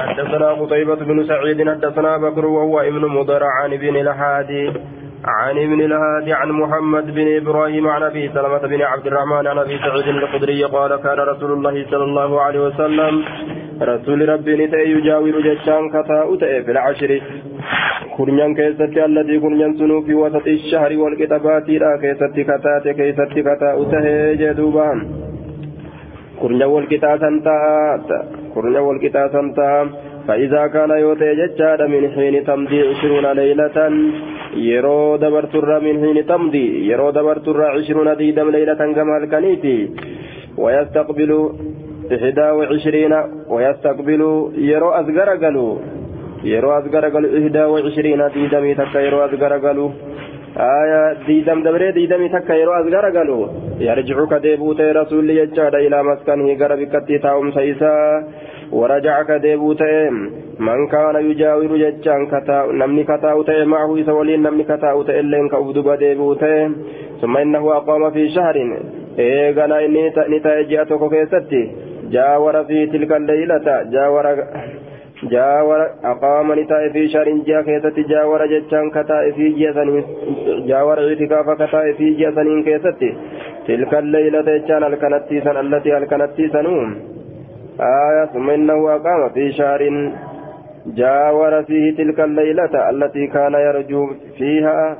[0.00, 4.72] حدثنا قتيبة بن سعيد حدثنا بكر وهو ابن مضر عن ابن الهادي
[5.24, 9.78] عن ابن الهادي عن محمد بن إبراهيم عن أبي سلمة بن عبد الرحمن عن أبي
[9.78, 13.24] سعيد الخدري قال كان رسول الله صلى الله عليه وسلم
[13.82, 17.20] رسول ربي نتأي يجاور جشان كتاء في العشر.
[18.16, 24.36] كرنيان كيستي الذي كرنيان سنو في وسط الشهر والكتابات لا كيستي كتات كيستي كتاء تأي
[24.36, 25.27] جدوبان.
[26.40, 28.08] كرنيان والكتابات
[28.54, 29.66] كرنيان والكتابات
[30.28, 33.76] فإذا كان يوتي ججاد من حين تمضي عشرون ليلة
[34.56, 39.78] يرو دبرتر من حين تمضي يرو دبرتر عشرون ديدم ليلة كما الكنيتي
[40.62, 41.30] ويستقبل
[42.14, 43.14] إحدى وعشرين
[43.48, 44.22] ويستقبل
[44.70, 45.72] يرو أزغر قالوا
[46.44, 49.90] يرو أزغر قالوا إحدى وعشرين ديدمي تكا يرو أزغر قالوا
[50.57, 53.47] آية ديدم دبري ديدمي تكا يرو أزغر قالوا
[53.79, 57.93] يرجع كديبوت رسول يجاد إلى مسكنه قرب كتي تاوم سيسا
[58.71, 59.81] ورجع كديبوت
[60.59, 65.95] من كان يجاور ججان كتا نمني كتاو تأي معه سولين نمني كتاو تأي لين كأبدو
[65.95, 66.43] ديبوت
[67.21, 68.55] ثم إنه أقام في شهر
[69.19, 70.01] إيغانا إني
[70.33, 71.63] نتأي جاءتك كيستي
[72.13, 74.25] جاور في تلك الليلة جاور
[75.22, 80.04] جاور أقام نتاء في شهر جاء كيست جاور جتان كتاء في جيسن
[80.66, 83.00] جاور اعتكاف كتاء في جيسن كيست
[83.68, 86.96] تلك الليلة جتان الكنتي سن التي الكنتي سنوم.
[87.80, 90.12] آية ثم إنه أقام في شهر
[90.86, 94.96] جاور فيه تلك الليلة التي كان يرجو فيها.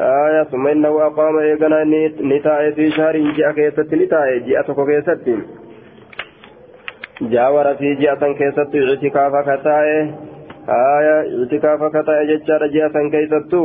[0.00, 1.84] آية ثم إنه أقام إيقنا
[2.22, 4.84] نتاء في شهر جاء كيست نتاء جاء تكو
[7.28, 9.96] jaawara fi ji'a san keessattu itikaafa kataa'e
[10.68, 13.60] haya itikaafa kataa'e jechaadha ji'a san keessattu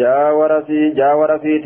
[0.00, 1.58] jaawara fi jaawara fi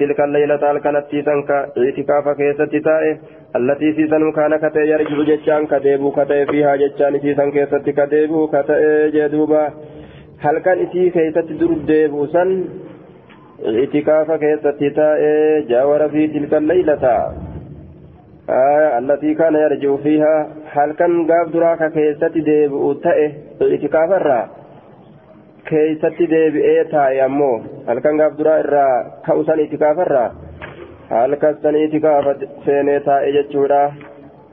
[0.00, 1.58] tilka leylata halkanattii san ka
[1.92, 3.12] itikaafa keessatti taa'e
[3.60, 8.44] allatii siisanuu kaana kata'e yarji'u jechaan ka deebuu kata'e fiihaa jechaan isiisan keessatti ka deebuu
[8.58, 9.64] kata'e jee duuba
[10.46, 12.56] halkan isii keessatti dur deebuu san
[13.84, 15.34] itikaafa keessatti taa'e
[15.74, 17.18] jaawara fi tilka leylata
[18.49, 23.31] آية التي كان يرجع فيها هل كان قاب دراك كيستي ديب تأه
[23.61, 24.49] اعتكاف الرا
[25.67, 28.87] كيستي ديب ايتا يمو هل كان قاب دراك الرا
[29.25, 30.31] كوسان اعتكاف الرا
[31.11, 32.25] هل كان اعتكاف
[32.65, 33.91] سينيتا اجتشورا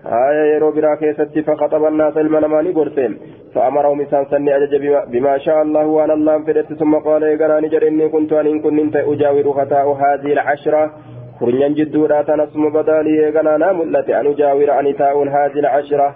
[0.07, 3.19] آية يرو برا كيستي فخطب الناس المنماني قرسين
[3.55, 4.75] فأمرهم إنسان سني أجج
[5.13, 8.97] بما شاء الله وأنا الله فدت ثم قال يقراني جر إني كنت أن إن كنت
[8.97, 10.93] أجاور خطاء هذه العشرة
[13.58, 16.08] naa mul'ate an ujaawira ani taa'uun haazil cashira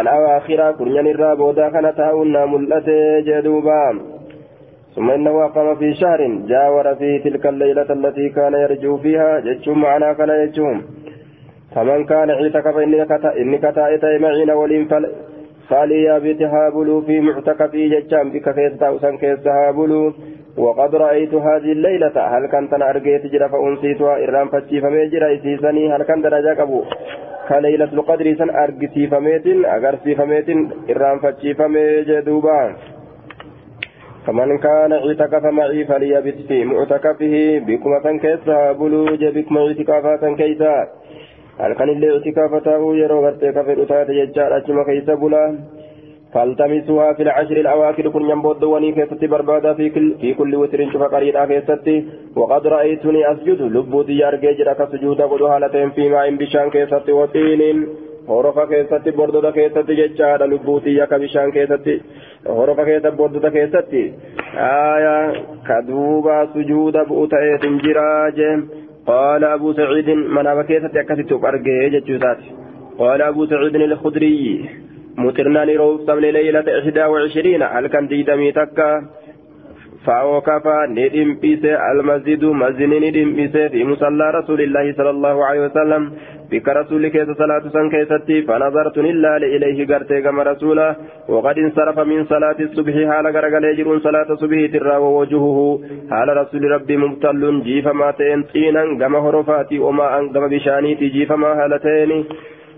[0.00, 3.78] al awaakhira kurnyan irraa boodaa kana taa'uun naa mul'ate jee duuba
[4.94, 10.12] ثم إنه أقام في شهر جاور فيه تلك الليلة التي كان يرجو فيها جتشم معنا
[10.12, 10.82] كان يجوم
[11.74, 12.76] فمن كان اعتكف
[13.42, 14.88] إني كتائت معين ولين
[15.68, 20.12] فليا بتهابلوا في معتكفي جتشام بك كيس تاوسن كيس تهابلوا
[20.56, 26.02] وقد رأيت هذه الليلة هل كنت أنا أرجيت جرى فأنسيتها؟ إرام فتشيفمي جرى إسيسني هل
[26.02, 26.82] كان درجة قبو؟
[27.48, 30.48] كليلة القدر سن أرجسيفميت أغرسيفميت
[30.90, 32.76] إرام فتشيفمي جدوبا
[34.26, 40.88] فمن كان اعتكف معي فليبت في معتكفه بكمة كيسها بلوج بكم اعتكافات كيسا
[41.60, 45.58] هل كان اللي اعتكافته يرو غرتي كفر أتات يجار أجمع كيسا بلا؟
[46.34, 51.02] فالتمسوها في العشر الأواخر كن ينبود وني كيستي بربادا في كل في كل وتر شوف
[51.02, 52.04] قرينا كيستي
[52.36, 57.86] وقد رأيتني أسجد لبودي أرجع جرك سجود قدو حالتين في ماء بشان كيستي وطين
[58.26, 61.96] horofa keessatti bordota keessatti jechaadha lubbuutii akka bishaan keessatti
[62.58, 64.02] horofa keessa bordota keessatti
[64.68, 65.16] aya
[65.66, 68.54] ka duuba sujuuda bu'u ta'eetin jiraa jee
[69.10, 72.56] qaala abuu saciidin manaaba keessatti akkasitti uf argee jechuu isaati
[73.02, 74.56] qaala abuu saciidin ilkhudriyyi
[75.18, 78.90] مطرنا نروف سمن ليلة إحدى وعشرين هل كان ديدمي تكا
[80.06, 86.02] فأوكفا ندم بيسي المسجد مسجد ندم بيسي في مصلى رسول الله صلى الله عليه وسلم
[86.50, 90.88] بك رسول كيس صلاة سن كيستي فنظرت إلا إليه قرتي كما رسولا
[91.28, 95.58] وقد انصرف من صلاة الصبح حال قرقل يجرون صلاة الصبح ترى ووجهه
[96.10, 101.32] حال رسول ربي مبتل جيف ما تين طينا كما هرفاتي وما أن كما بشانيتي جيف
[101.32, 102.10] ما هالتين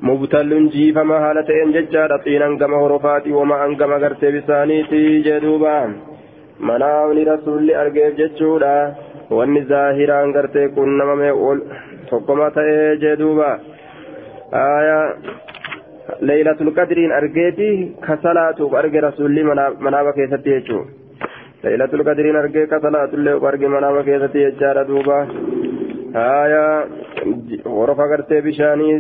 [0.02, 5.78] مبتل جيفما هالتين ججارة طينا كما هرفاتي وما أن كما قرتي بسانيتي جدوبا
[6.70, 8.74] manaawni rasuulli argeef jechuudha
[9.38, 11.60] wanni zaahiraan gartee qunnamame ol
[12.10, 13.50] tokkoma ta'ee jee duuba
[14.62, 14.98] aya
[16.30, 17.70] leeylatul qadriin argeeti
[18.06, 19.48] ka salaatuuf arge rasuulli
[19.86, 20.84] manaaba keessatti jechuu
[21.64, 25.18] leeylatul qadriin argee ka salaatullee uf arge manaaba keessatti jechaadha duuba
[26.28, 26.64] aya
[27.78, 28.96] horofa gartee bishaanii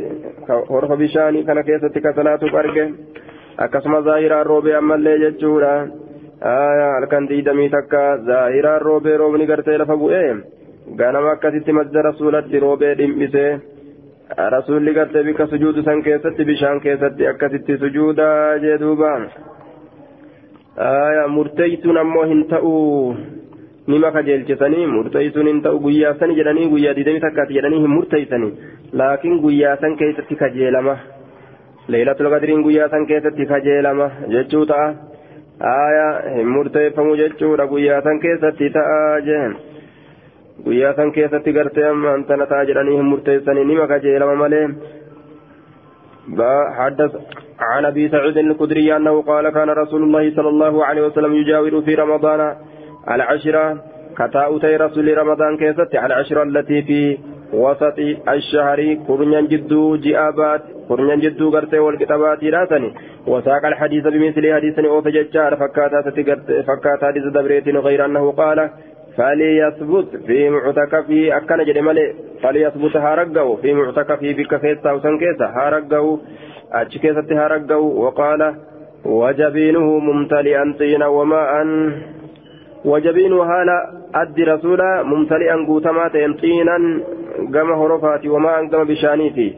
[0.48, 2.84] Horofa bishaanii kana keessatti ka salaatuuf arge
[3.66, 5.72] akkasuma zaahiraan roobee ammallee jechuudha
[6.42, 10.34] halkan diidamii takka zaahiraan roobee roobni gartee lafa bu'ee
[11.00, 13.50] ganama akkasitti masjida rasuulatti roobee dhimbisee
[14.56, 19.12] rasuulli gartee bikka sujuudu san keessatti bishaan keessatti akkasitti sujuudaa jee duuba
[21.36, 23.16] murteeysuun ammoo hin ta'uu
[23.92, 28.52] nima kajeelchisanii murteeysuun hin ta'u guyyaa san jedhanii guyyaa diidamii takkaati jedhanii hin murteeysanii
[29.00, 30.96] laakiin guyyaa san keessatti kajeelama
[31.94, 34.88] leeylatul qadriin guyyaa san keessatti kajeelama jechuu ta'a
[35.76, 39.00] aya hin murteeffamu jechuudha guyyaa san keessatti ta'a
[39.30, 39.56] jeen
[40.68, 44.68] guyyaa san keessatti gartee ammaan tana ta'a jedhanii hin murteessanii nima kajeelama malee
[46.76, 47.12] حدث
[47.60, 51.94] عن ابي سعيد الخدري انه قال كان رسول الله صلى الله عليه وسلم يجاور في
[51.94, 52.40] رمضان
[53.10, 53.76] العشرة
[54.18, 57.18] كتاؤتي رسول رمضان كيست على العشرة التي في
[57.52, 57.98] وسط
[58.28, 62.94] الشهر قرنيا جدو جئابات قرنيا جدو قرتي والكتابات راسني
[63.26, 66.10] وساق الحديث بمثل حديث أوف ججار فكاتا
[66.68, 68.70] فكاتا حديث دبريت غير أنه قال
[69.16, 76.20] فليثبت في معتكفه أكن جرمالي فليثبت هارقه في معتكفه بك كيسا وسن كيسا هارقه
[76.72, 78.54] أتش كيسا هارقه وقال
[79.04, 81.52] وجبينه ممتلئا طينا وماء.
[82.86, 83.76] وجبينه هالا
[84.14, 86.08] أدي رسولا ممتلئا قوتما
[86.42, 86.76] طينا
[87.54, 89.48] قام هرفاتي وماء قام بشانيتي.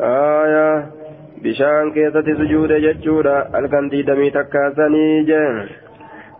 [0.00, 0.86] آية
[1.42, 5.32] بشان كيسة سجود ججودا الكندي دمي تكاسني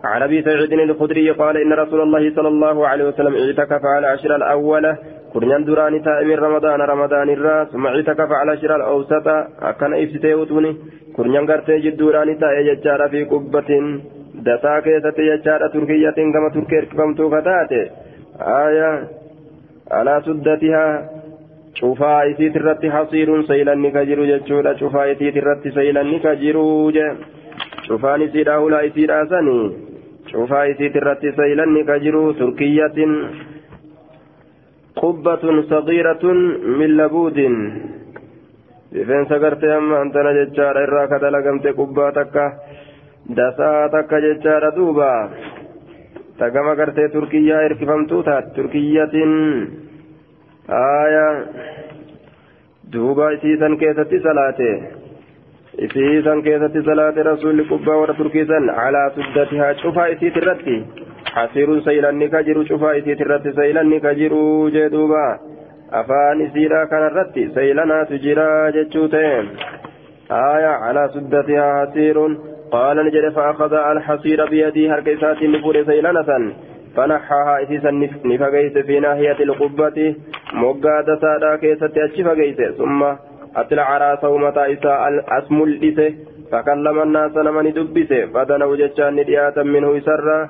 [0.04, 4.36] عن أبي سعيد الخدري قال إن رسول الله صلى الله عليه وسلم اعتكف على العشر
[4.36, 4.92] الاولى
[5.32, 9.26] كرنيان دراني تائم رمضان رمضان الراس ثم اعتكف على العشر الأوسط.
[9.62, 10.76] أكن ابتدي وتوني
[11.16, 13.70] كرنيان غرتي جدوراني تائي ججارا في قبة.
[14.44, 17.80] dasaa keessatti jechaadha turkiyyatiin gama turkii hirkifamtuu kataate
[18.54, 18.94] ayaa
[19.90, 21.02] alaa suddatihaa
[21.80, 24.74] cufaa isiit irratti hasiiruun saylanni ka jiru jechuudha.
[24.74, 27.06] Cufaa isiit irratti saylanni ka jiru je.
[27.88, 29.64] Cufaan isiidha hulaa isiidha sanii
[30.32, 33.14] cufaa isiit irratti saylanni ka jiru turkiyyatiin
[35.00, 36.38] qubbatun saqiiratun
[36.78, 37.56] min labuudin
[38.92, 42.46] rifeensa gartee amma antana jechaadha irraa ka dalagamte qubbaa takka.
[43.30, 45.10] Dasaa takka jechaadha duuba
[46.38, 49.32] tagama gartee turkiyyaa hirkifamtuu taate turkiyyatin
[50.78, 51.26] aya
[52.92, 54.70] duuba isiisan keessatti salaate
[55.86, 60.76] isiisan keessatti salaate rasuulli qubbaa warra turkiisan calaa suddatihaa cufaa isiit irratti
[61.38, 65.24] hasiiruun saylanni ka jiru cufaa isiit irratti saylanni ka jiru jee duuba
[66.00, 68.48] afaan isiidha kanarratti saylanaatu jira
[68.78, 69.34] jechuu ta'e
[70.40, 72.34] aya calaa suddatihaa hasiiruun
[72.72, 76.52] fa'akhada alhasiira biyadii harka isaatiin ni fuudhe saylanatan
[76.96, 77.90] فنحاها إسيسا
[78.24, 80.14] نفقيس في ناحية القبة
[80.52, 83.02] مقاد سادا كيست أتش فقيس ثم
[83.56, 86.14] أطلع راسه متى إساء أسم الإسه
[86.52, 90.48] فكلم الناس نمن دبسه فدنوا جتشان ندياتا منه إسرا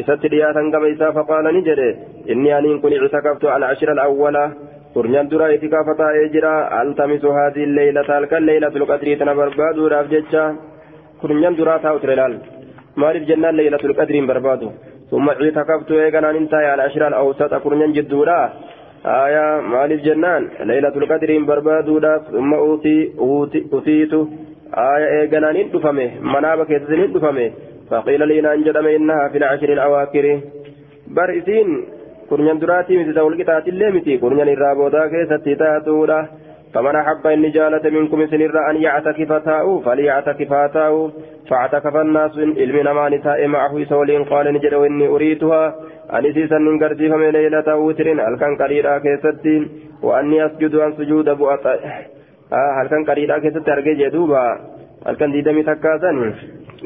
[0.00, 1.90] إسات دياتا كما إساء فقال نجري
[2.30, 4.46] إني أن كن اعتكفت العشر الأولى
[4.94, 9.34] kurnyan dura itikaafa taa'ee jira altamisu haadii leeylata halkan leeylatul qadrii tana
[11.24, 12.34] kurnyan duraa taa'utu ilaal
[13.02, 14.72] maaliif jennaan leeylatul qadriin barbaadu
[15.10, 18.40] ثم اعتكفت إيغانا انتهى على الاشرار الأوسط كرنين جدودا
[19.06, 23.12] آية مالف جنان ليلة القدر بربادودا ثم أوتي
[23.72, 24.12] أوتيت
[24.74, 27.50] آية إيغانا ندفمه منابك يتزن ندفمه
[27.90, 30.40] فقيل لي ننجدم إنها في العشر الأواخر.
[31.16, 31.68] برئسين
[32.30, 34.18] كرنين دراتي مثل دول قطعة الليمتي.
[34.18, 36.20] كرنين الرابودا كيستي تاتودا
[36.74, 41.10] فمن أحب إن جالة منكم سنر أن يعتكف تاؤ فليعتكف تاؤ
[41.48, 45.74] فاعتكف الناس علم نمان تاء معه سولين قال نجد وإني أريتها
[46.12, 49.68] أن سيسا من قرتي فمن ليلة وتر هل كان قريرا كيستي؟
[50.02, 54.58] وأني أسجد عن سجود بؤط آه هل كان قريرا كيستي؟ أرجي جدوبا.
[55.06, 56.10] هل كان ديدمي تكاسا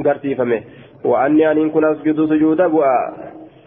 [0.05, 0.61] قرتي فمن
[1.05, 2.95] وأني أن كن أسجد سجود بؤا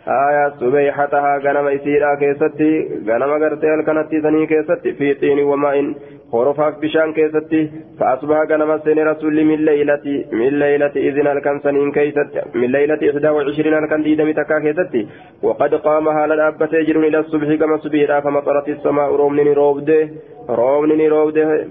[0.07, 2.71] آية سبيحتها غنم إسيرا كيستي
[3.07, 5.93] غنم غرتي الكنتي سني كيستي في طين وماء
[6.31, 12.41] خرفاف بشان كيستي فأصبح غنم سن رسول من ليلة من ليلة إذن الكن سنين كيستي
[12.55, 15.07] من ليلة إحدى وعشرين الكن ديدم تكا كيستي
[15.43, 20.09] وقد قام هالا أبت إلى الصبح كما سبيرا فمطرت السماء رومني روبده
[20.49, 21.67] رومني روبده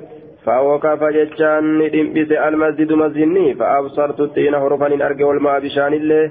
[0.46, 6.30] فوقف جتشان ندمبس المسجد مسجدني فأبصرت الطين حرفا أرجع والماء بشان الله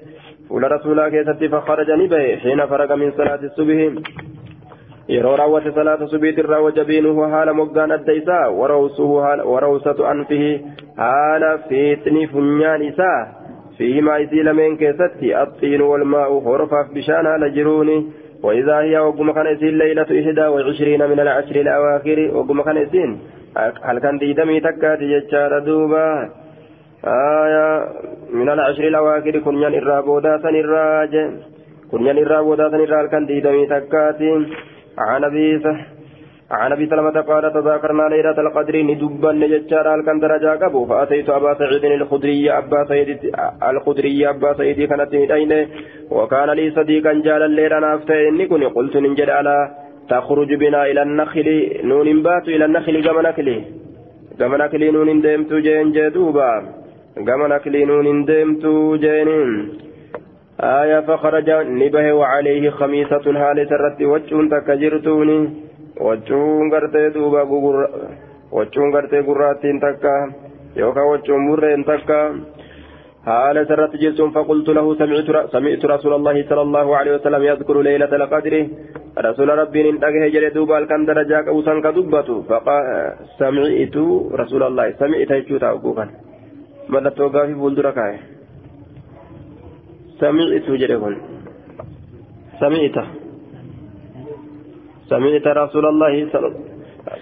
[0.50, 3.90] fuula rasuulaa keessatti fakharaja ni bahe xiina faraga min salaati subhi
[5.16, 8.46] yeroo raawwate salaata subiitirraa wajabiinuhu haala moggaan adda isaa
[9.52, 10.50] warawsatu anfihi
[11.04, 13.20] haala fiixni funyaan isaa
[13.78, 18.00] fiimaa isii lameen keessatti axxiinu walmaa'u horfaaf bishaan haala jiruuni
[18.44, 23.20] وإذا هي وقم إسين ليلة إحدى وعشرين من العشر الأواخر وقم إسين
[23.84, 26.30] هل كان ديدمي تكات يجار دوبا
[27.06, 27.88] آية
[28.34, 31.14] من العشر الأواخر كنيان إرابودا سنراج.
[31.92, 34.32] كنيان إرابودا سنراج كان ديدمي تكاتي.
[34.98, 35.62] عن أبي
[36.52, 40.86] عن أبي سلمة قال تذاكرنا ليلة القدر ندبا نجتشار كان درجة قبو.
[40.86, 43.10] فأتيت أبا سعيد الخدري أبا سعيد
[43.70, 45.68] الخدري أبا سعيد كانت ميتين.
[46.12, 49.56] وكان لي صديقا جالا ليلة نافته إني كني قلت ننجد على
[50.10, 51.48] تخرج بنا إلى النخل.
[51.84, 53.58] نون بات إلى النخل كما نكلي
[54.40, 56.52] كما نكلي نون ديمت جين جدوبا.
[57.28, 58.66] كما نكلي نون ديمت
[59.04, 59.30] جين
[60.60, 61.50] آية فخرج
[61.82, 65.40] نبه وعليه خميسة هالة سرت وجه تكجرتوني
[68.52, 70.14] waccuun gartee gurraattiin takka
[70.76, 72.20] yookaan waccuun burreen takka
[73.26, 78.62] haala sarratti jechuun faqultu lahu sami'tu rasuula allahi sala allahu alehi wasalam yadkuru leylata alqadri
[79.28, 82.46] rasuula rabbiin hin dhagahe jedhe duuba halkan darajaa qabu san ka dubbatu
[83.42, 84.06] sami'tu
[84.42, 86.10] rasuula allahi sami'ta jechuu ta'a oguu kan
[86.94, 88.18] mallattoo gaafii fuuldura kaa'e
[90.20, 91.16] sami'tu jedhe kun
[95.10, 96.14] سمعت رسول الله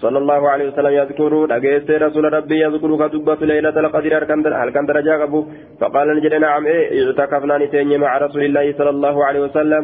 [0.04, 4.14] صلى الله عليه وسلم يذكر أجيت رسول ربي يذكر كتبة ليلة القدر
[4.62, 5.40] هل درجة أبو
[5.80, 9.84] فقال نجد نعم إيه اعتكفنا نتيني مع رسول الله صلى الله عليه وسلم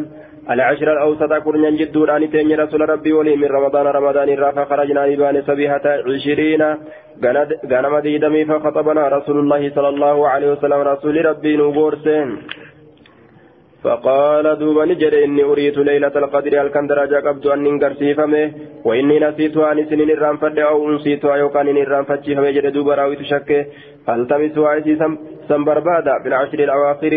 [0.54, 5.86] العشر الأوسط كرنا جدود أن رسول ربي ولي من رمضان رمضان رافع خرجنا نبان سبيحة
[6.08, 6.64] عشرين
[7.72, 12.28] غنم ديدمي فخطبنا رسول الله صلى الله عليه وسلم رسول ربي نبورسين
[13.84, 18.52] فقال دوبا نجري إني أريد ليلة القدر هل كان درجة قبض أن ننقرسيفمه
[18.88, 23.60] وإني نسيتها نسنين الرام فد أو أنسيتها يوكان إن الرام فتشيفمه جري دوبا راوي تشكي
[24.06, 24.94] فالتمسوا عيسي
[25.50, 27.14] سنبربادا في العشر الأواخر؟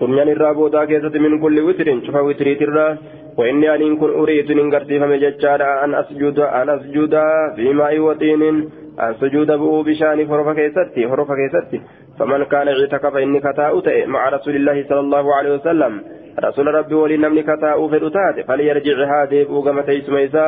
[0.00, 2.86] كنيان الرابودا كيسة من كل وتر شوف وتري ترى.
[3.38, 7.14] وإني أن كن أريد ننقرسيفمه ججارا أن أسجد أن أسجد
[7.56, 8.42] في ماء وطين.
[9.00, 11.80] أن سجود بؤو بشان حرف كيستي حرف كيستي.
[12.18, 13.72] فمن كان اعتكف إني كتاء
[14.06, 16.02] مع رسول الله صلى الله عليه وسلم.
[16.44, 20.46] رسول ربي ولي نمني كتاء فدتات فليرجع هذه بوغم تيسميسا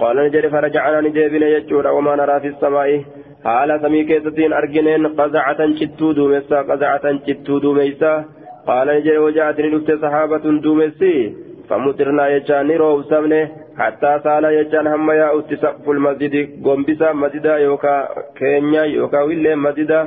[0.00, 3.04] قال نجري فرجعنا نجيبنا يجور وما نرى في السماء.
[3.44, 8.24] حال سمي كيستين أرجنين قزعة شتو دوميسا قزعة شتو دوميسا.
[8.66, 11.43] قال نجري وجاءتني لفت صحابة دوميسي.
[11.68, 13.42] فمطرنا يجان روسمنه
[13.78, 15.28] حتى سال يجان هم يا
[15.64, 17.94] سقف المسجد قنبسا مسجدا يوكا
[18.38, 20.00] كينيا يوكا ويلي مسجدا.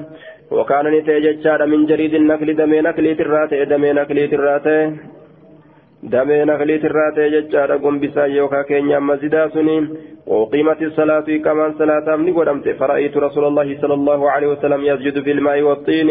[0.52, 4.78] وكان نتي ججار من جريد النخل دمي نخلي تراتي دمي نخلي تراتي
[6.04, 9.84] دمي نخلي تراتي ججار قنبسا يوكا كينيا مسجدا سنين
[10.28, 12.70] وقيمت الصلاة كمان صلاة من قدمت.
[12.80, 16.10] فرأيت رسول الله صلى الله عليه وسلم يسجد في الماء والطين.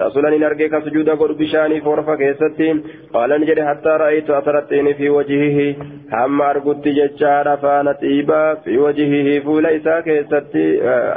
[0.00, 2.76] رسولا نرجيك سجود قرب بشاني فورفا كيستين
[3.14, 5.76] قال نجري حتى رأيت أثر الطين في وجهه
[6.12, 10.66] هم أرقدت ججار فانت إيبا في وجهه فولا إسا كيستي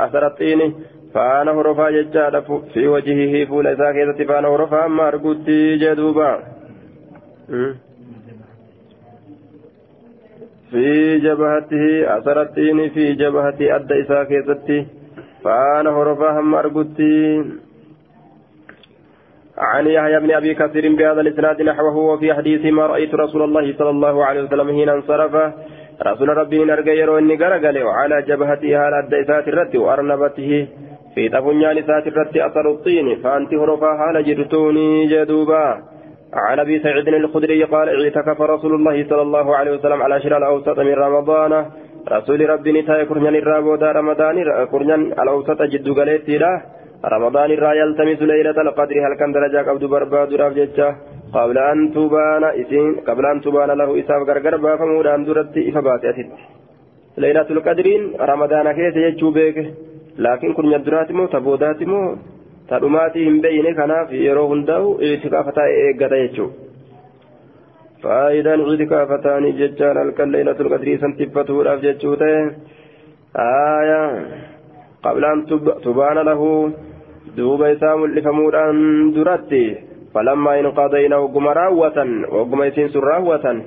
[0.06, 0.74] أثر الطين
[1.14, 2.34] فانا هرفا ججار
[2.74, 5.50] في وجهه فولا إسا كيستي فانا هرفا هم أرقدت
[5.82, 6.32] جدوبا
[10.72, 12.46] في جبهته أثر
[12.94, 14.86] في جبهة أدى إسا كيستي
[15.44, 17.00] فانا هرفا هم أرقدت
[19.58, 23.90] عن يحيى بن أبي كثير بهذا الإسناد نحوه وفي حديث ما رأيت رسول الله صلى
[23.90, 25.54] الله عليه وسلم حين انصرف.
[26.04, 30.68] رسول ربي نرجع يرو إني غرغل على جبهته على الديسات الرت وأرنبته.
[31.16, 35.66] في تبنيان سات الرت أثر الطين فأنت هرفا حال جرتوني جدوبا.
[36.34, 40.80] عن أبي سعيد الخدري قال اعتكف رسول الله صلى الله عليه وسلم على شرع الأوسط
[40.80, 41.66] من رمضان.
[42.12, 44.36] رسول ربي نتاي كرنيان الرابودا رمضان
[44.72, 46.38] كرنيان الأوسط جد غليتي
[47.05, 50.89] رمضان الرا يلتمس ليلة القدر هل كان درجة قبض برباد رافجتة
[51.33, 56.31] قبل أن تبان إسين قبل أن تبان له إساف غرغر بافمود أن درت إفبات أتت
[57.19, 57.87] ليلة القدر
[58.31, 59.57] رمضان كيس يجو بيك
[60.19, 62.01] لكن كن يدرات مو تبودات مو
[62.69, 66.47] تدماتي هم بين كنا في يرو هندو اعتكافتا إيقاتا يجو
[68.03, 72.13] فإذا اعتكافتان ججان الكل ليلة القدر سنتفتو رافجتو
[73.37, 74.03] آية
[75.03, 75.47] قبل أن
[75.85, 76.43] تبان له
[77.32, 79.78] duuba isaa mul'ifamuudhaan duratti
[80.14, 83.64] falammaa in qadayna ogguma raawwatan ogguma isiin sun raawwatan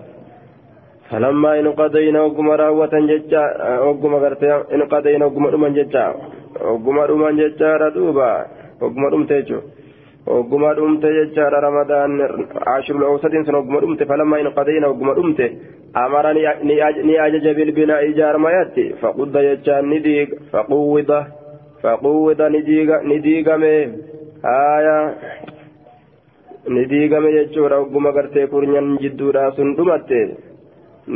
[1.10, 3.42] falammaa in qadayna ogguma raawwatan jecha
[3.88, 6.14] ogguma gartee in qadayna ogguma dhuman jecha
[6.60, 8.46] ogguma dhuman jechaadha duuba
[8.80, 9.66] ogguma dhumte jechuudha
[10.26, 12.12] ogguma dhumte jechaadha ramadaan
[12.76, 15.46] ashirul awsatiin sun ogguma dhumte falammaa in qadayna ogguma dhumte
[15.94, 18.94] amara ni ajaja bilbinaa ijaarmayatti
[21.85, 23.75] faqudda jechaan ni diiga faquwwida فقوض نديغمي
[24.45, 24.97] آية
[26.75, 30.11] نديغمي جتشورا وقم قرتي كورنيان جدورا سندمت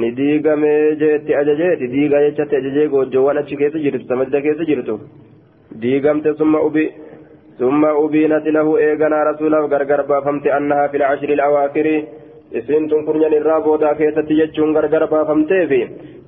[0.02, 4.98] نديغمي جيتي أججيتي ديغا جتشتي أججي قوجوان أتش كيس جرتو سمجد كيس جرتو
[5.82, 6.86] ديقمت ثم أبي
[7.60, 11.88] ثم أبينت له إيغنا رسوله غرغر بافمت أنها في العشر الأواخر
[12.59, 15.71] isin tun kurnyan irraa boodaa keessatti jechuun gargar baafamteef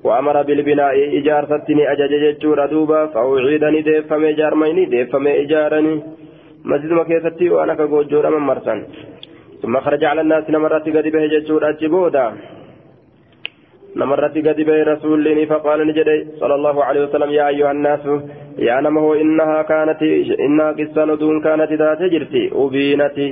[0.03, 2.67] wa'amara bilbilaa'i ijaarsatti ni ajaje jechuudha.
[2.71, 5.93] Duuba fa'uuciida ni deeffame jaarmai ni deeffame ijaarani
[6.63, 8.79] masjiduma keessatti waan akka goojoodha mammarsan.
[9.61, 12.25] Summa kharaja ala naasi namarratti gadi bahe jechuudha achi booda.
[13.95, 16.15] Namarratti gadi bahe rasuulli ni faqaala ni jedhe.
[16.39, 18.21] Sallallahu alaihi wasallam yaa ayyuhan naasu
[18.67, 20.09] yaa nama hoo innahaa kaanati
[20.47, 22.43] innahaa qissaan oduun kaanati taate jirti.
[22.63, 23.27] Ubiinati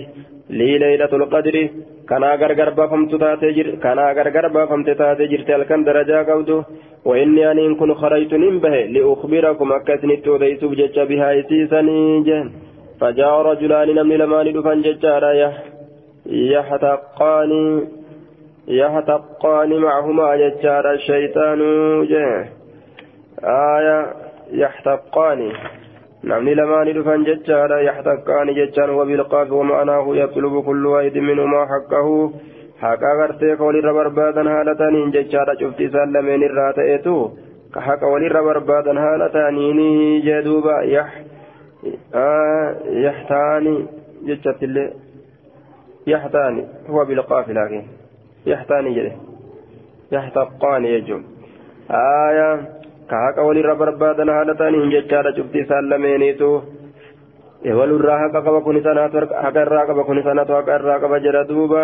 [0.51, 1.55] ليلة القدر
[2.09, 6.63] كان غرغر بافمت تاتي جر كان غرغر بافمت تاتي جرتي الكن درجة قودو
[7.05, 12.45] وإني أن إن كن خرجت نمبه لأخبركم أكثني توديت بجج بها إسيسني جن
[12.99, 15.31] فجاء رجلان نمني لمان دفن ججارا
[16.25, 17.51] يحتقان
[18.67, 21.59] يحتقان معهما ججارا الشيطان
[22.11, 22.45] جن
[23.43, 24.13] آية
[24.51, 25.51] يحتقان
[26.23, 32.31] نمني لمان دفن ججارا يحتقان ججان وبالقاف ومعناه يطلب كل واحد منهما حقه
[32.81, 37.15] barbaadan haala ta'aniin jechaadha cufti isaan lameen irraa ta'etu
[37.73, 40.75] ka haqa walirra barbaadan haala ta'aniini jee duuba
[43.05, 43.73] yaxtaani
[44.27, 44.89] jechattillee
[46.13, 47.85] yaxtaani huwa bilqaafi laakiin
[48.45, 49.13] yaxtaani jedhe
[50.11, 51.23] yaxtaqqaani jechuun
[52.01, 52.55] aayaa
[53.77, 56.49] barbaadan haala ta'aniin jechaadha cufti isaan lameeniitu
[57.79, 61.83] walirraa haqa qaba kun sanaatu haqa irraa qaba kun sanaatu haqa irraa qaba jedha duuba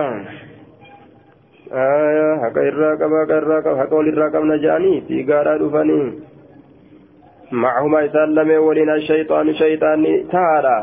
[2.44, 6.08] haqa irraa qaba haqa irraa qaba haqa walirraa qabna jedhanii fiigaadhaa dhufanii
[7.52, 10.78] معهما إسان لم ولين الشيطان شيطان تارا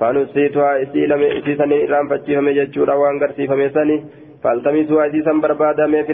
[0.00, 4.04] فنسيتها إسي لم إسيسان إرام فتشيهم يجورا وانقرسي فميساني
[4.42, 6.12] فالتمسوا إسيسا بربادا في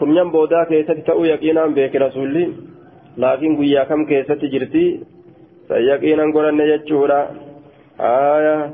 [0.00, 2.52] الأواخر كن ينبودا كيست تأو يقينا بك رسولي
[3.18, 5.00] لكن قيا كم كيست جرتي
[5.68, 7.30] فيقينا قرن يجورا
[8.00, 8.70] آية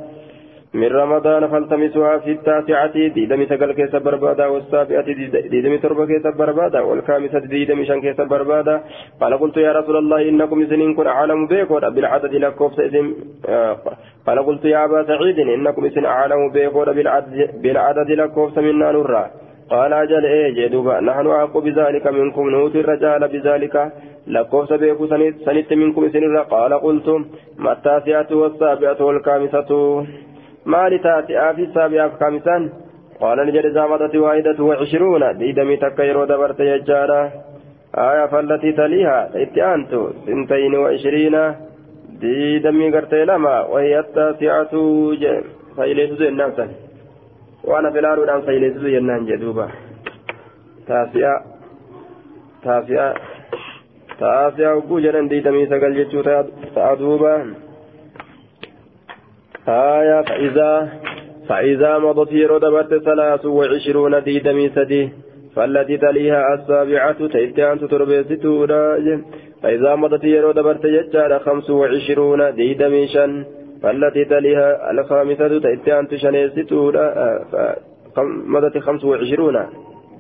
[0.75, 5.07] من رمضان فالتمسوها في التاسعة ديدم سقل كيس بربادا والسابعة
[5.51, 8.81] ديدم تربة كيس بربادا والخامسة ديدم شان كيس بربادا
[9.21, 13.15] قال قلت يا رسول الله إنكم سنين كن أعلم بكم بالعدد لكوف سيدم
[14.27, 16.85] قال قلت يا أبا سعيد إنكم سن أعلم بكم
[17.63, 18.59] بالعدد, لكوف
[19.71, 23.93] قال أجل إيه جدوبا نحن أحق بذلك منكم نوتي الرجال بذلك
[24.27, 25.07] لكوف بيكو
[25.47, 27.27] سنت منكم سنرى قال قلتم
[27.59, 29.71] ما التاسعة والسابعة والخامسة
[30.73, 32.65] maali taate aafi saabi'aaf kaamisaan
[33.19, 37.19] qaala ni jedhe zaamadati waahidatu wacishruuna diidamii takka yeroo dabarte jechaadha
[38.07, 41.43] aya fallatii taliiha itti aantu sintayni waishiriina
[42.23, 44.83] diidamii gartee lama wahiya taasi'atu
[47.67, 49.71] waan afilaaluudhaan fayyileessisu jennaan jee duuba
[50.89, 51.35] taasi'a
[52.65, 53.07] taasi'a
[54.19, 57.33] taasi'a hogguu jedhan diidamii sagal jechuu ta'a duuba
[59.69, 60.89] آية فإذا
[61.49, 65.11] فإذا مضت يرود برت ثلاث وعشرون ديدمي سدي
[65.57, 68.67] فالتي تليها السابعة تيتان تتربيتو
[69.63, 73.45] فإذا مضت يرود برت يجار خمس وعشرون ديدمي شن
[73.83, 76.93] فالتي تليها الخامسة تيتان تشنيستو
[78.53, 79.57] مضت خمس وعشرون.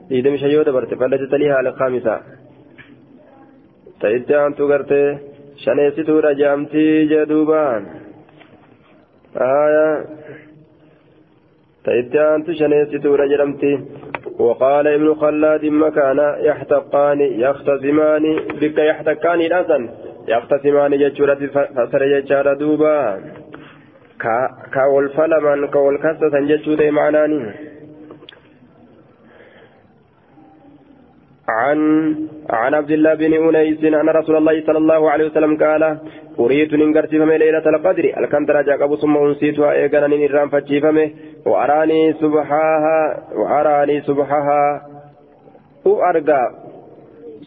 [0.08, 2.20] ديدمي شن يرود برت فالتي تليها الخامسة.
[4.00, 4.92] تيتان تغرت
[5.56, 7.82] شنيستو جامتي جدوبان.
[9.36, 10.04] آية
[11.84, 13.74] تيتان تشنيستو رجلمتي
[14.38, 18.24] وقال ابن خلاد مكان يحتقان يختصمان
[18.60, 19.82] بك يحتقان الأسن.
[20.28, 22.02] يختصمان جتشورة فسر
[24.18, 27.52] جتشارة دوبا كا والفلمان كا والكسة جتشورة معناني
[31.48, 31.78] عن
[32.50, 35.98] عن عبد الله بن أنيس أن رسول الله صلى الله عليه وسلم قال
[36.38, 41.14] أريد ننقرت فمي ليلة القدر الكم درجة قبو ثم أنسيتها إيقانا نيران فتشيفمي
[41.46, 44.82] وأراني سبحاها وأراني سبحاها
[45.84, 46.50] وأرقى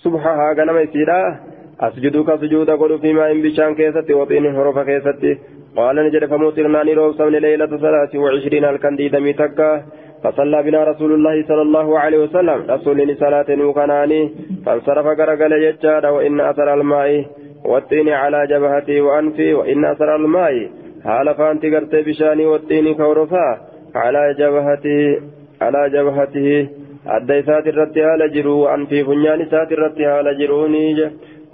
[0.04, 1.40] سبحاها قنم يسيرا
[1.82, 5.38] أسجدك سجود قل فيما إن بشان كيستي وطين حروف كيستي
[5.78, 9.84] قال نجد فموسرنا نيروب سمن ليلة ثلاث وعشرين الكندي دمي تكا
[10.24, 12.60] فصلى بنا رسول الله صلى الله عليه وسلم.
[12.70, 14.22] رسول صلاة وكناني
[14.66, 17.26] فانصرف قرقل يجاد وإن أثر الماء
[17.66, 20.70] والطين على جبهتي وأنفي وإن أثر الماء
[21.04, 23.48] حال فانت قرت بشاني والطين كورفا
[23.96, 25.22] على جبهته
[25.62, 26.70] على جبهته.
[27.08, 30.28] أدي سات الرد هال جرو وأنفي فنيان سات الرد هال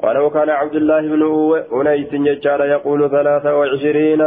[0.05, 1.23] جروني ولو كان عبد الله بن
[1.73, 4.21] أنيس يجار يقول ثلاثة وعشرين.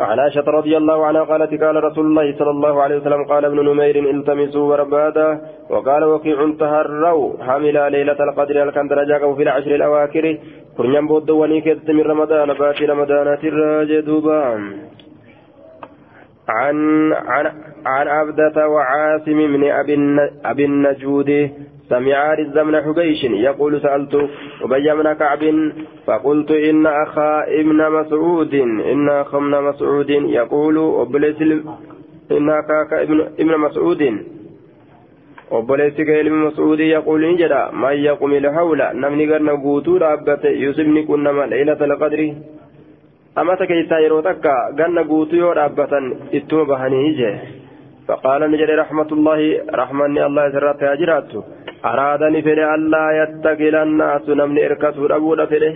[0.00, 3.58] عن عائشة رضي الله عنها قالت قال رسول الله صلى الله عليه وسلم قال ابن
[3.68, 10.38] نمير التمسوا بربادا وقال وكيع تهروا حمل ليلة القدر الكن درجة في العشر الأواخر.
[10.76, 14.62] كرنيان بود وني من رمضان باتي رمضان تراجع دوبان
[16.48, 16.76] عن
[17.12, 17.44] عن
[17.86, 19.62] عن عبدة وعاصم من
[20.44, 21.30] أبي النجود
[21.88, 24.14] سمع رز بن حبيش يقول سألت
[24.62, 25.42] أبي بن كعب
[26.06, 28.54] فقلت إن أخا ابن مسعود
[28.92, 31.42] إن أخا ابن مسعود يقول أبليس
[32.32, 34.02] إن أخاك ابن, ابن مسعود
[35.50, 41.22] obboleessi ilmi mas'uudii yaquulu ni jedha man yaqumi lhawla namni ganna guutuu dhaabbate yusufni kun
[41.22, 42.34] nama leylata alqadri
[43.36, 47.34] amata keessaa yeroo takka ganna guutuu yoo dhaabbatan ittuma bahanii jee
[48.08, 49.60] faqaala ni jedhe raxmatullaahi
[51.90, 55.70] araadani fedhe allaa yattaqila annaasu namni erkatuu dhabuudha fedhe.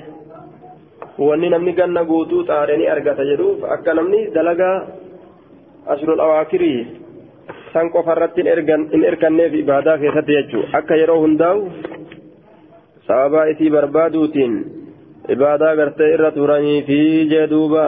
[1.18, 4.76] Wanni namni ganna guutuu xaare argata jedhuuf akka namni dalagaa
[5.92, 6.80] ashrul awaakirii
[7.72, 8.42] san qofa irratti
[8.92, 11.60] hin erkanneef ibaadaa keessatti jechuu akka yeroo hundaa'u
[13.06, 14.54] sababaa isii barbaaduutiin
[15.36, 16.98] ibaadaa gartee irra turanii fi
[17.30, 17.84] jee duuba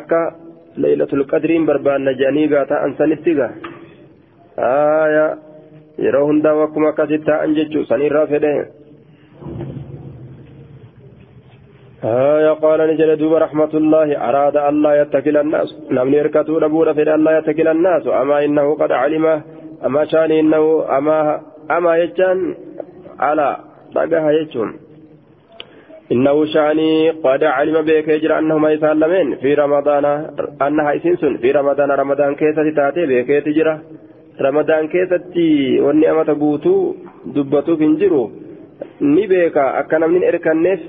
[0.00, 0.20] akka
[0.84, 3.52] leeylatul qadriin barbaanna jedhanii gaa ta'an sanitti gaa
[6.04, 8.52] yeroo hundaa akkuma akkasitti ta'an jechuu sanirraa fedhe.
[12.04, 17.38] آية قال نجل دوب رحمة الله أراد ألا يتكل الناس لم يركتوا نبور في ألا
[17.38, 19.42] يتكل الناس أما إنه قد علم
[19.86, 22.54] أما شان إنه أما أما يجان
[23.18, 23.56] على
[23.96, 24.70] رقها يجون
[26.12, 30.04] إنه شاني قد علم بك يجرى أنهما يسلمين في رمضان
[30.66, 33.80] أنها يسنسن في رمضان رمضان كيسة تاتي بك تجرى
[34.38, 36.96] ramadaan keessatti wanni amata guutuu
[37.34, 38.30] dubbatuuf hin jiru.
[39.00, 39.64] Ni beeka.
[39.80, 40.80] Akka namni erkanneef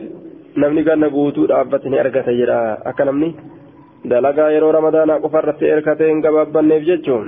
[0.55, 2.77] namni ganna guutuu dhaabbate ni argata jedha.
[2.85, 3.35] Akka namni
[4.09, 7.27] dalagaa yeroo ramadaanaa qofa irratti erkatee hin gabaabbanneef jechuun.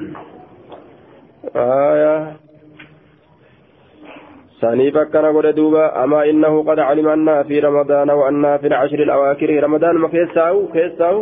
[4.61, 5.91] Saniif akkana godhe duuba.
[6.03, 11.21] Amaa innahu qad calima annaa fi ramadaana wa annaa fi lcashri alawaakirii ramadaanuma keessaa'u keessaa'u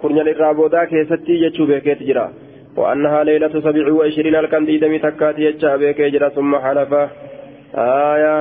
[0.00, 2.30] kurnyal irraa boodaa keessatti jechuu beekeeti jira
[2.77, 6.91] وأنها ليلة سبع وعشرين الكن ديدمي تكاتي يجا بك يجرى ثم حلف
[7.75, 8.35] آية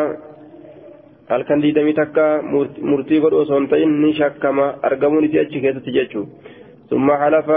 [1.33, 2.27] الكن ديدمي تكا
[2.91, 6.23] مرتي قد أصنتين نشكما أرقموني تيجي كيسة تججو
[6.91, 7.49] ثم حلف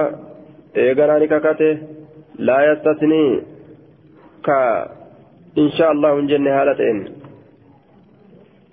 [0.78, 1.78] إيقناني كاكاته
[2.48, 3.24] لا يستثني
[4.46, 4.60] كا
[5.58, 6.98] إن شاء الله جن هالتين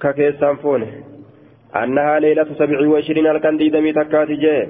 [0.00, 0.92] ككيسان فونه
[1.82, 4.66] أنها ليلة سبع وعشرين الكن ديدمي تكاتي جيه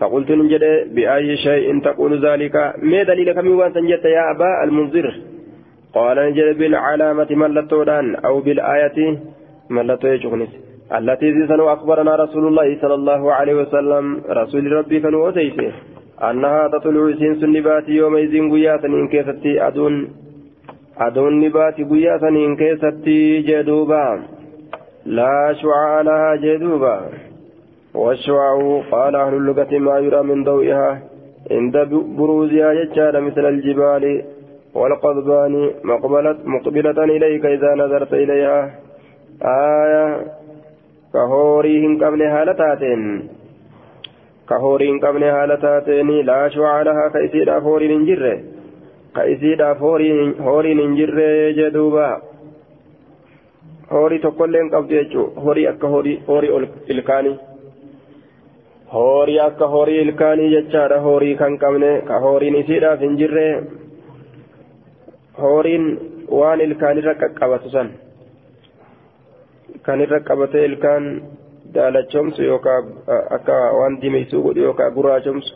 [0.00, 3.76] فقلت نجد بأي شيء تقول ذلك؟ ما دليل كم وانت
[4.16, 5.06] يا أبا المنذر؟
[5.94, 8.98] قال نجد بالعلامة ملتودان أو بالآية
[9.70, 10.52] ملتو يجغنس
[10.98, 14.04] التي سنو أخبرنا رسول الله صلى الله عليه وسلم
[14.40, 15.72] رسول ربي كانوا أتيته
[16.30, 19.94] أنها تطلع سنس النبات يوم إذن قياسا إن كيستي أدون.
[20.98, 24.22] أدون نبات قياسا إن كيستي جدوبا.
[25.06, 26.96] لا شعاع لها جدوبا.
[27.94, 31.02] والشعاع قال أهل اللغة ما يرى من ضوئها.
[31.50, 31.76] عند
[32.18, 34.24] بروزها يجعل مثل الجبال
[34.74, 38.70] والقضبان مقبلة مقبلة إليك إذا نظرت إليها.
[39.42, 40.26] آية.
[41.12, 43.28] كهوريهم قبل هالتاتين
[44.48, 47.08] كهورين قبل هالتاتين لا شعاع لها.
[47.08, 48.38] كيسيدا فورين انجره
[49.16, 52.20] كيسيدا فورين انجره جدوبا.
[53.90, 56.20] horii tokkolleen qabdu jechuudha horii akka horii
[56.88, 57.34] ilkaanii
[58.94, 63.46] horii akka horii ilkaanii jechaadha horii kan qabne ka horiin isiidhaaf hin jirre
[65.42, 65.86] horiin
[66.40, 67.90] waan ilkaanirra qaqqabatu san
[69.88, 71.08] kan irra qabatee ilkaan
[71.74, 72.84] daalachoomsu yookaan
[73.38, 75.54] akka waan dimeessuu godhu yookaan gurraachomsu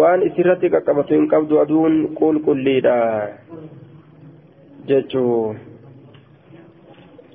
[0.00, 2.98] waan isirratti qaqqabatu hin qabdu aduun qulqulliidha
[4.88, 5.65] jechuun.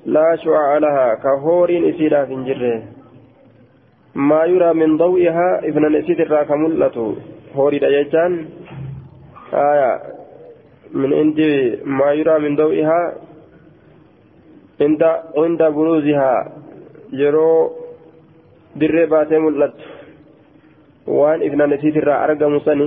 [0.06, 2.82] لا شعاع لها كهورين إسيلا في الجرة
[4.14, 7.16] ما يرى من ضوئها ابن نسيت الراك ملة.
[7.54, 8.32] هوري دجاجان
[9.54, 9.92] آية.
[10.92, 11.38] من عند
[11.84, 13.14] ما يرى من ضوئها
[14.80, 15.02] عند
[15.36, 16.52] عند بروزها.
[17.12, 17.82] يرو
[18.80, 19.84] dirree baatee mul'attu
[21.06, 22.86] waan ibna nasiit irraa argamu sani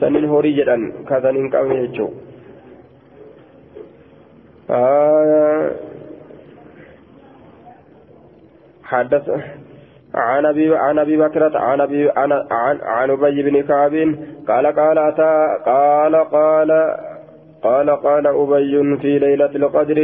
[0.00, 2.10] sanin horii jedhan kasan hin qabne jechuu
[8.92, 9.26] حدث
[10.14, 13.94] عن ابي عن أبي بكرة عن ابي عن عن, عن أبي بن كعب
[14.48, 15.34] قال قال أتى
[15.66, 16.70] قال قال
[17.62, 19.98] قال قال أبي في ليلة القدر.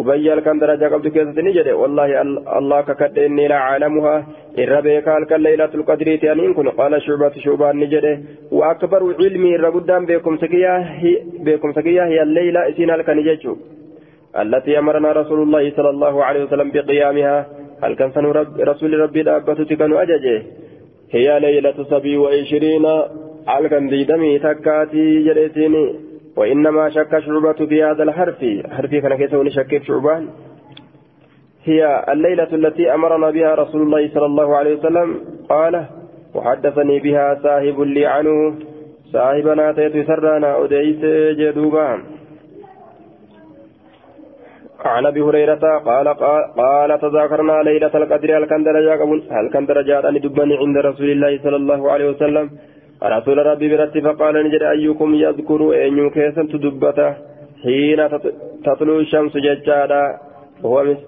[0.00, 2.22] أبي الكن درجة قبل كيسة نجد والله
[2.58, 4.16] الله ككد إني لا أعلمها.
[4.58, 6.68] الربيك الكن ليلة القدر تأنين كن.
[6.68, 8.06] قال شعبة شعبان نجد
[8.52, 10.74] وأكبر علمي الرقدام بكم سكية
[11.46, 13.56] بكم سكية هي الليلة إسين الكن جيشو
[14.42, 17.46] التي أمرنا رسول الله صلى الله عليه وسلم بقيامها.
[17.82, 20.42] هل كان رب رسول ربي دابتك كانوا أججه
[21.10, 22.86] هي ليلة سبي وعشرين
[23.46, 25.94] هل كان ديدمي تكاتي جريتيني
[26.36, 28.44] وإنما شك شعبة في هذا الحرف
[28.76, 30.28] حرف كان كيسوني شكيت شعبان
[31.64, 35.84] هي الليلة التي أمرنا بها رسول الله صلى الله عليه وسلم قال
[36.34, 38.54] وحدثني بها صاحب لي عنه
[39.12, 41.02] صاحبنا تيت سرانا أديس
[41.38, 42.15] جدوبا
[44.85, 48.99] عن ابي هريره قال قال, قال تذاكرنا ليله القدر هل كان درجات
[49.31, 52.49] هل كان درجات ان دبني عند رسول الله صلى الله عليه وسلم
[53.03, 57.09] رسول ربي برت فقال نجد ايكم يذكر ان كيسا تدبته
[57.63, 57.99] حين
[58.65, 60.03] تطلع الشمس ججادا
[60.63, 61.01] وهو مس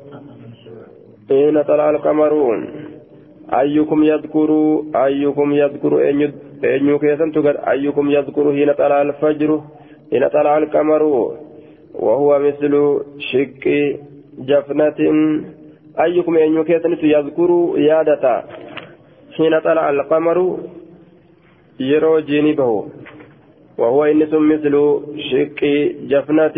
[1.29, 2.33] حين طلع القمر
[3.59, 4.49] أيكم يذكر
[5.05, 9.61] أيكم يذكر أن كيسا تقر أيكم يذكر حين طلع الفجر
[10.11, 11.03] حين طلع القمر
[11.97, 12.73] وهو مثل
[13.19, 13.63] شق
[14.39, 14.99] جفنة
[15.99, 18.43] أيكم أن يكيتنت يذكر يادة
[19.37, 20.59] حين طلع القمر
[21.79, 22.87] يرو جانبه
[23.77, 24.73] وهو إنس مثل
[25.31, 25.61] شق
[26.11, 26.57] جفنة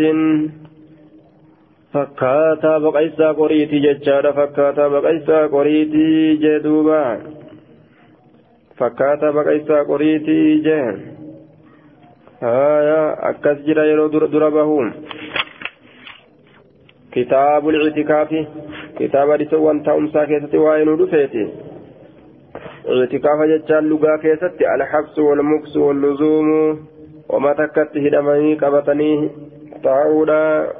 [1.96, 6.02] fakkaataa baqaysaa qoriiti jechaadha fakkaataa baqaysaa qoriiti
[6.42, 6.98] jee duuba
[8.80, 10.36] fakkaataa baqaysaa qoriiti
[10.66, 11.19] jee haya
[12.41, 14.93] jira yeroo dura bahuun
[17.11, 18.47] كتاب الاعتكاف
[18.99, 21.47] كتاب لسوان تأمسا كيستي وائنو دفيتي.
[22.89, 26.47] اعتكاف جتشان لغا كيستي الحبس والمكس واللزوم
[27.29, 29.29] وما تكت هدمني قبطني
[29.83, 30.71] تعودا.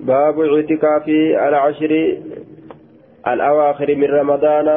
[0.00, 1.08] باب اعتكاف
[1.48, 1.92] العشر
[3.28, 4.68] الأواخر من رمضان.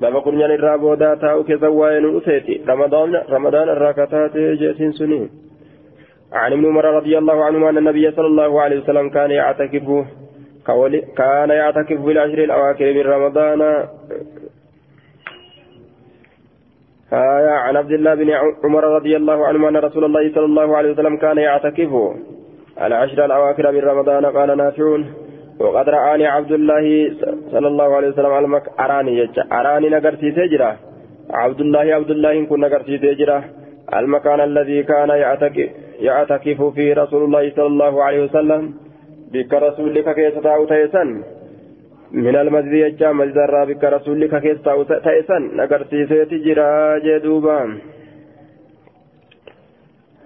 [0.00, 5.30] قرنيان الرابودا تاو كيسا وائنو دفيتي رمضان رمضان الراكتات جيسين سنين
[6.32, 10.04] عن ابن عمر رضي الله عنهما أن النبي صلى الله عليه وسلم كان يعتكف
[11.16, 13.62] كان يعتكف في العشر الأواخر من رمضان
[17.12, 18.30] آية عن عبد الله بن
[18.64, 21.92] عمر رضي الله عنهما أن رسول الله صلى الله عليه وسلم كان يعتكف
[22.82, 24.98] العشر الأواخر من رمضان قال نافع
[25.60, 26.86] وقد رآني عبد الله
[27.52, 29.42] صلى الله عليه وسلم على مك أراني يجا.
[29.52, 30.72] أراني نقرتي تجرى
[31.30, 33.38] عبد الله عبد الله كن نقرتي تجرى
[33.98, 35.10] المكان الذي كان
[36.00, 38.62] يعتكف فيه رسول الله صلى الله عليه وسلم.
[39.32, 40.34] بك رسولك كيس
[40.68, 41.08] تيسن.
[42.12, 43.12] من المسجد يجا.
[43.12, 44.58] مسجد بك رسولك كيس
[45.06, 45.42] تيسن.
[45.56, 47.60] نقرتي سيتي جرا جدوبا.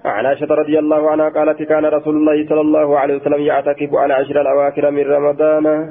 [0.05, 4.15] عن عائشة رضي الله عنها قالت كان رسول الله صلى الله عليه وسلم يعتكف على
[4.15, 5.91] عشر الأواخر من رمضان.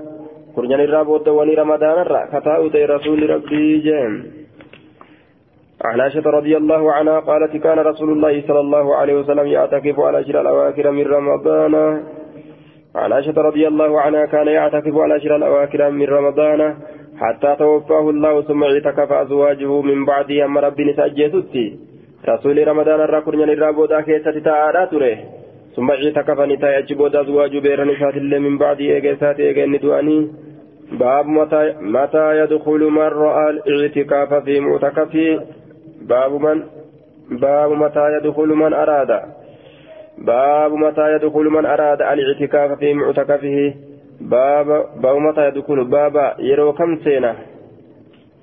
[0.55, 4.13] كرجان الرابط وني رمضان كتاوت رسول ربي جيم.
[5.85, 10.17] عن عائشة رضي الله عنها قالت كان رسول الله صلى الله عليه وسلم يعتكف على
[10.17, 12.03] عشر الأواخر من رمضان.
[12.95, 16.75] عن عائشة رضي الله عنها كان يعتكف على عشر الأواخر من رمضان.
[17.19, 21.88] حتى توفاه الله ثم اعتكف أزواجه من بعده أما ربي نسجيتتي
[22.28, 25.16] رسول رمضان الركن الرابودا كيسة تعالى تره
[25.76, 30.28] ثم اعتكف نتاي أجبود أزواج بير نسات اللي من بعد إيجاسات إيجان ندواني
[30.92, 35.40] باب متى متى يدخل من رأى الاعتكاف في معتكفه
[36.02, 36.62] باب من
[37.30, 39.20] باب متى يدخل من أراد
[40.18, 43.74] باب متى يدخل من أراد الاعتكاف في معتكفه
[44.20, 44.66] باب
[45.02, 47.34] باب متى يدخل باب يرو كم سنة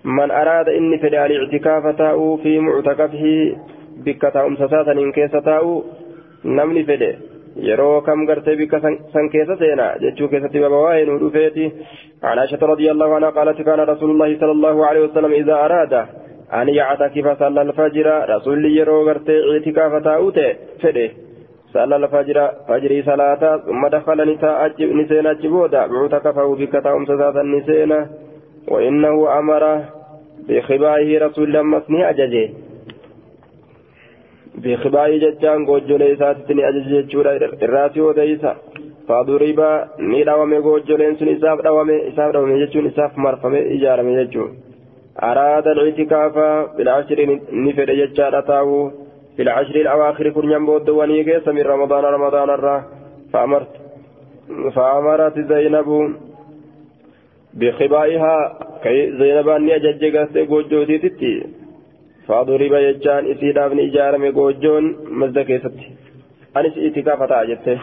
[0.06, 3.26] من أراد إني فدى الاعتكاف تاؤ في معتكفه
[4.04, 5.82] بك تاؤم سساتا إن كيس تاؤ
[6.44, 7.12] نمني فدى
[7.56, 8.80] yeroo kam gartee bikka
[9.12, 11.72] san keessa seena jechuu keessatti baba waa'ee nu dhufeeti
[12.22, 15.94] عن عائشة رضي الله عنها قالت كان رسول الله صلى الله عليه وسلم إذا أراد
[16.54, 21.10] أن يعتكف صلى الفجر رسول يرو غرتي اعتكاف تاوته فده.
[21.74, 24.60] صلى الفجر فجري صلاة ثم دخل نساء
[25.00, 28.00] نسينا جبودا معتكفه بك تاوم سساتا نسينا.
[28.68, 29.62] وإنه أمر
[30.48, 32.50] بخبائه رسول لما اسمه أججه
[34.54, 38.56] بخبائه ججان قوجولي ساتتني أججه جورا الراسي وديسا.
[39.08, 39.60] فضرب
[40.64, 44.50] قوجولين سن إساف داومي إساف داومي ججون إساف مرفمي إجارمي ججون
[45.22, 46.34] أراد الاعتكاف
[46.76, 47.18] في العشر
[47.52, 48.90] نفر ججار تاو
[49.36, 52.84] في العشر الأواخر كن ينبود ونيكيس من رمضان رمضان الرا.
[53.32, 53.72] فأمرت
[54.74, 56.14] فأمرت زينب
[57.54, 61.32] بخبائها كي زينب أني أجججت قوجوتي تتي
[62.26, 64.84] فضرب يجان إسيداف نجارم قوجون
[65.20, 65.76] مزدكيست
[66.56, 67.78] أنس اعتكاف تاجته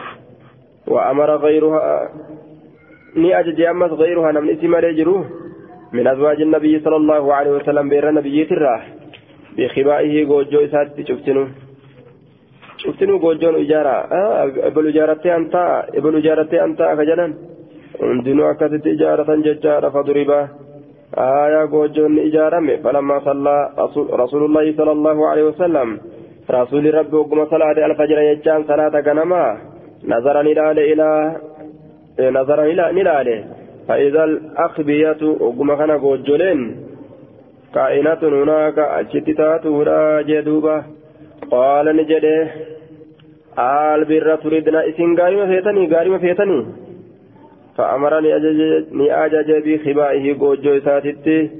[0.92, 2.10] وأمر غيرها
[3.16, 5.20] ني أجج أمس غيرها نمن اسم رجره
[5.96, 8.80] من أزواج النبي صلى الله عليه وسلم بير نبي تراه
[9.56, 11.44] بخبائه جوجو إسات شفتنو
[12.82, 13.94] شفتنو جوجو إجارة
[14.68, 15.54] إبل إجارتي أنت
[15.98, 17.26] إبل إجارتي أنت أخجلا
[18.00, 20.38] hundinuu akkasitti ijaaratan jechaadha faduriba
[21.70, 23.70] goojjoonni ijaarame falammaa sallaa
[24.22, 25.98] rasuulullaahi sala allahu alaihi wasallam
[26.48, 29.58] rasuuli rabbi ogguma salaate alfajira jechaan salaata ganamaa
[30.02, 31.34] nazara ni ilaale ilaa
[32.30, 33.36] nazara ni ilaale
[33.88, 36.76] فإذا الأخبية وقم كان قوجلين
[37.74, 40.82] كائنة هناك أجتتات ولا جدوبة
[41.50, 42.50] قال نجده
[43.58, 46.66] آل بر تريدنا إسن قارمة فيتني قارمة فيتني
[47.76, 48.60] فأمرني أجج
[49.10, 51.50] أجج بخبائه قوجو ساتتي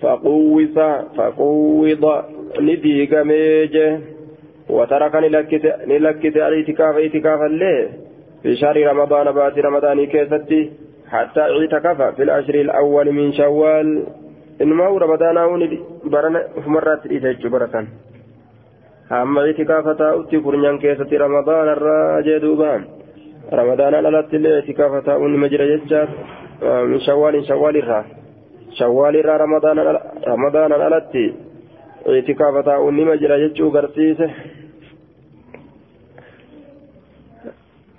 [0.00, 0.78] فقوص
[1.16, 2.04] فقوض
[2.60, 4.00] نديق ميجه
[4.70, 7.88] لكت نلكت الاعتكاف اعتكافا له
[8.42, 10.70] في شهر رمضان بات رمضان كيستي.
[11.08, 14.02] حتى اعتكف في العشر الأول من شوال.
[14.62, 15.36] إنما هو رمضان
[16.04, 17.86] برنا مرات إيجاج بركان
[19.12, 22.84] أما اعتكافة أتي فرنيان كيستي رمضان الراجي دوبان.
[23.52, 26.08] رمضان alatti illee itikafa taa'uun nima jira jecha
[26.88, 28.04] min shawwaalin shawwaalirraa
[28.78, 29.38] shawwaalirraa
[30.26, 31.34] ramadaanan alatti
[32.18, 34.30] itikafa taa'uun nima jira jechuu garsiise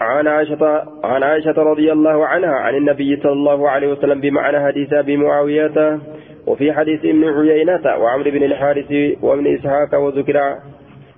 [0.03, 0.63] عن عائشة
[1.03, 5.99] عن عائشة رضي الله عنها عن النبي صلى الله عليه وسلم بمعنى حديث أبي معاوية
[6.47, 10.37] وفي حديث ابن عيينة وعمرو بن الحارث وابن إسحاق وذكر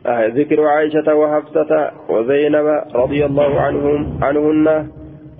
[0.07, 4.87] ذكر عائشة وحفصة وزينب رضي الله عنهم عنهن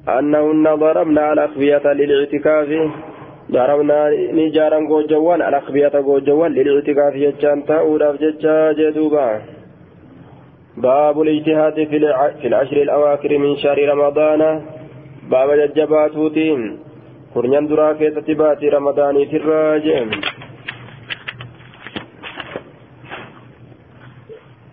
[0.09, 2.69] أنهن ضربنا على أخفية للاعتكاف.
[3.51, 9.41] ضربنا نجارا جوجوان على أخفية جوجوان للاعتكاف يجان تأولا ججا جدوبا.
[10.77, 11.73] باب الاجتهاد
[12.39, 14.61] في العشر الأواخر من شهر رمضان.
[15.31, 16.77] باب ججباتوتين
[17.33, 20.07] كرنيان درا كيستبات رمضان تراجم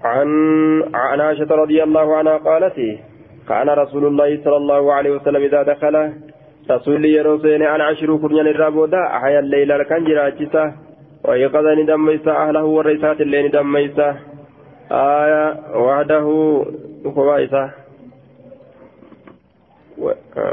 [0.05, 0.29] عن
[0.95, 2.77] عن عائشة رضي الله عنها قالت
[3.49, 6.13] كان رسول الله صلى الله عليه وسلم إذا دخل
[6.71, 10.73] رسول يروسين عن عشر كرنيان الرابودا أحيا الليل كان جراجسة
[11.25, 14.17] ويقظ ندميسة أهله والرئيسات الليل ندميسة
[14.93, 15.45] آية
[15.85, 16.27] وحده
[17.15, 17.71] كويسة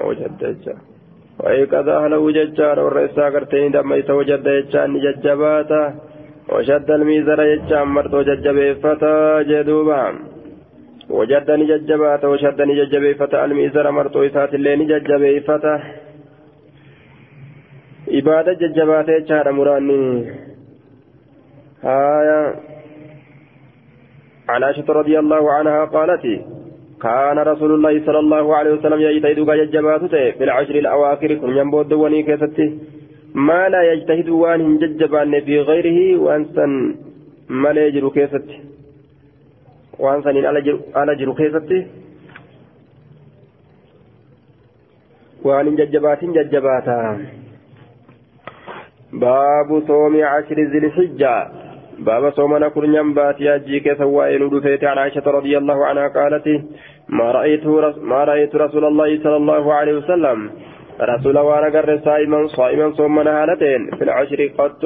[0.05, 0.41] وجد
[1.43, 6.08] ويقظ أهله ججار والرئيسة قرتين دميسة وجد يجان ججباته
[6.53, 10.01] وشد الميزر يجام مرتو ججبيفتا جدوبا.
[11.09, 15.73] وجدني ججبات وشدني ججبيفتا الميزر مرتو إسات اللين ججبيفتا
[18.17, 20.05] إبادة ججبات يجار مراني.
[21.83, 22.41] آية.
[24.49, 26.25] عن عائشة رضي الله عنها قالت
[27.01, 32.23] كان رسول الله صلى الله عليه وسلم يجتهد ججباته في العشر الأواخر كن ينبود وني
[32.23, 32.98] كيستي.
[33.33, 36.65] ما لا يجتهد وان هنججبان في غيره وانسا
[37.49, 38.47] ما لا يجر كيست
[39.99, 40.29] وانسا
[40.95, 41.71] على جر كيست
[45.43, 46.99] وان هنججبات ججباتا.
[49.13, 51.35] باب صوم عشر ذي الحجة.
[51.99, 56.47] باب صومنا كرنيان باتي أجي كسوائن ودفيت عن عائشة رضي الله عنها قالت
[57.09, 57.65] ما رأيت
[58.11, 60.51] ما رأيت رسول الله صلى الله عليه وسلم
[61.01, 64.83] رسول وأنا قرر صائما صائما صومنا هالتين في العشر قد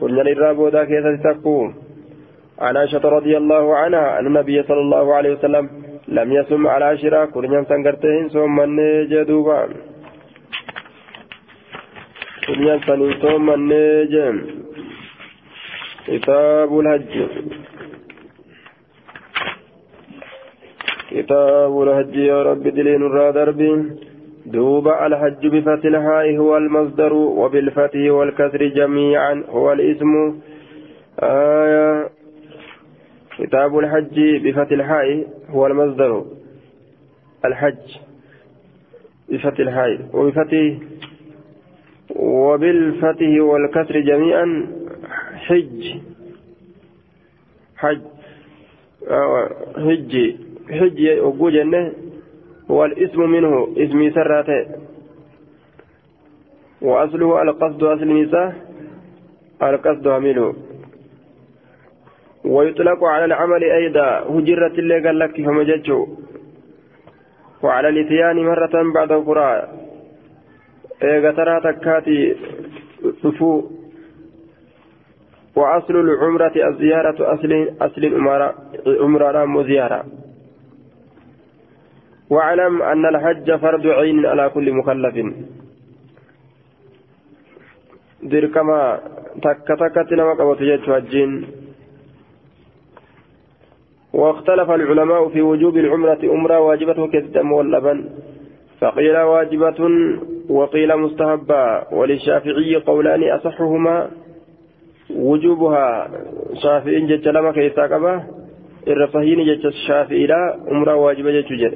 [0.00, 1.74] كنا للرابودا كيف تكون
[2.58, 5.68] عن عائشة رضي الله عنها أن النبي صلى الله عليه وسلم
[6.08, 9.68] لم يصم على عشرة كنا سنقرتين صومنا جدوبا.
[12.46, 12.80] كنا
[13.22, 14.36] صومنا جم.
[16.06, 17.14] كتاب الحج
[21.10, 23.70] كتاب الحج يا رب دلين الرادربي
[24.46, 30.40] دوب الحج بفتح الهاء هو المصدر وبالفتح والكسر جميعا هو الاسم.
[31.22, 32.08] آية.
[33.38, 36.24] كتاب الحج بفتح الهاء هو المصدر.
[37.44, 37.96] الحج
[39.28, 40.74] بفتح الهاء وبفتح
[42.16, 44.66] وبالفتح والكسر جميعا
[45.34, 45.94] حج.
[47.76, 48.00] حج.
[49.10, 50.34] آه حج.
[50.70, 51.92] حج وجوجنه
[52.70, 54.66] هو الاسم منه اسم سراته
[56.82, 58.54] وأصله القصد أصل نساء
[59.62, 60.54] القصد منه
[62.44, 66.06] ويطلق على العمل أيضا هجرة اللي قال لك فمججه
[67.62, 69.68] وعلى الإتيان مرة بعد أخرى
[71.02, 72.36] إيغا ترى تكاتي
[73.22, 73.62] صفو.
[75.56, 78.54] وأصل العمرة الزيارة أصل أصل العمرة
[78.86, 80.04] عمرة زيارة.
[82.30, 85.16] واعلم أن الحج فرض عين على كل مكلف
[88.24, 89.04] dirqama
[89.44, 91.44] takka takkatti nama qabatu jechuu
[94.14, 97.98] واختلف العلماء في وجوب العمرة أمرة واجبة كالدم واللبن
[98.80, 99.80] فقيل واجبة
[100.48, 101.62] وقيل مستحبة
[101.92, 104.10] وللشافعي قولان أصحهما.
[105.10, 106.10] وجوبها
[106.62, 108.22] شافعي جج لما كيسا قبا
[108.88, 111.74] الرفهين جج الشافعي لا أمرة واجبة جج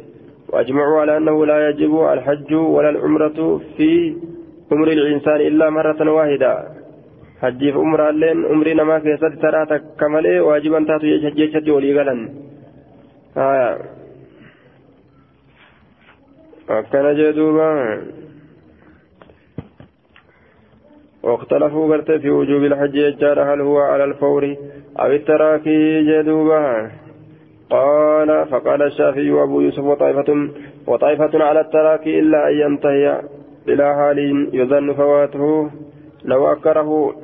[0.49, 4.17] وأجمعوا على أنه لا يجب الحج ولا العمرة في
[4.73, 6.53] عمر الإنسان إلا مرة واحدة.
[7.43, 12.21] حجيف عمر اللين عمري نما كيست ترى تكملي واجبا تاتو يجتي ولي غلن.
[13.37, 13.79] آه.
[16.71, 18.03] أكن جدوبا
[21.23, 24.57] واختلفوا قرت في وجوب الحج يجار هل هو على الفور
[25.01, 26.91] أو التراكي جدوبا
[27.71, 30.49] قال فقال الشافعي وأبو يوسف وطائفة
[30.87, 33.21] وطائفة على التراكي إلا أن ينتهي
[33.69, 34.19] إلى حال
[34.53, 35.71] يظن فواته.
[36.25, 37.15] لو أكره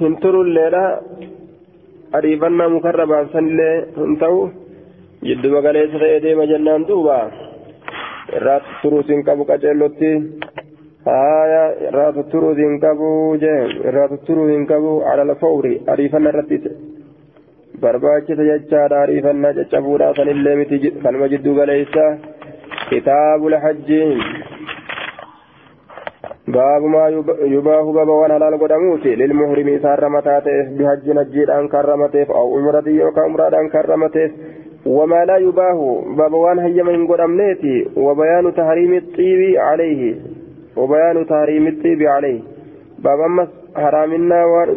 [0.00, 1.00] هنتر الليلة
[2.14, 4.48] أريبنا مكربا سنلي هنتو
[5.24, 7.20] جد مقاليس غيدي مجنان دوبا.
[8.36, 10.10] irraa tutturuutiin qabu qaceellotti
[11.06, 13.08] haaya irraa tutturuutiin qabu
[13.44, 15.32] jee irraa tutturuu hin qabu alal
[17.84, 22.08] barbaachisa jechaadha ariifannaa caccabuudhaa sanillee miti kanuma jiddu galeessa.
[22.90, 23.90] كتاب الحج
[26.48, 27.08] باب ما
[27.40, 33.20] يباه باب وأنا لا قدموت للمهرم سار متاتف بحج نجيد ان كرمتف أو عمرة يوكا
[33.20, 34.30] عمرة ان كرمتف
[34.86, 40.14] وما لا يباه باب وان هي من قدمنيتي وبيان تحريم الطيب عليه
[40.76, 42.40] وبيان تحريم الطيب عليه
[42.98, 44.68] باب اما حرامنا وان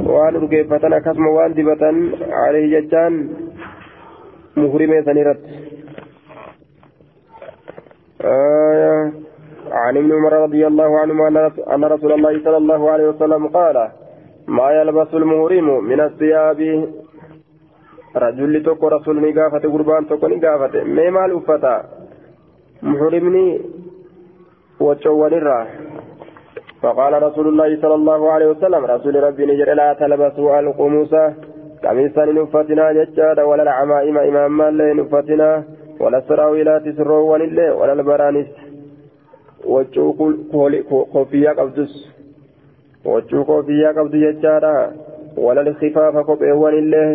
[0.00, 1.90] وان رقيفتنا كسم وان دبتا
[2.30, 3.14] عليه ججان
[4.56, 5.40] مهرمي سنيرت
[8.20, 9.12] آية
[9.72, 11.28] عن ابن عمر رضي الله عنهما
[11.74, 13.88] أن رسول الله صلى الله عليه وسلم قال
[14.48, 16.60] ما يلبس المهرم من الثياب
[18.16, 21.84] رجل تكو رسول نقافة قربان تكو نقافة ما مال أفتا
[22.82, 23.60] محرمني
[24.80, 25.68] وتشوان الراح
[26.82, 31.14] فقال رسول الله صلى الله عليه وسلم رسول ربي نجر لا تلبسوا القموس
[31.84, 35.50] قميصا نفتنا ججادا ولا العمائم إماما نفتنا
[36.00, 38.46] ولا السراويلات سروان الله ولا البرانس.
[39.64, 40.12] وجو
[41.12, 41.92] كوفيا قبدس
[43.04, 44.92] وجو كوفيا قبد يجارا
[45.36, 47.08] ولا الخفاف كوبيوان الله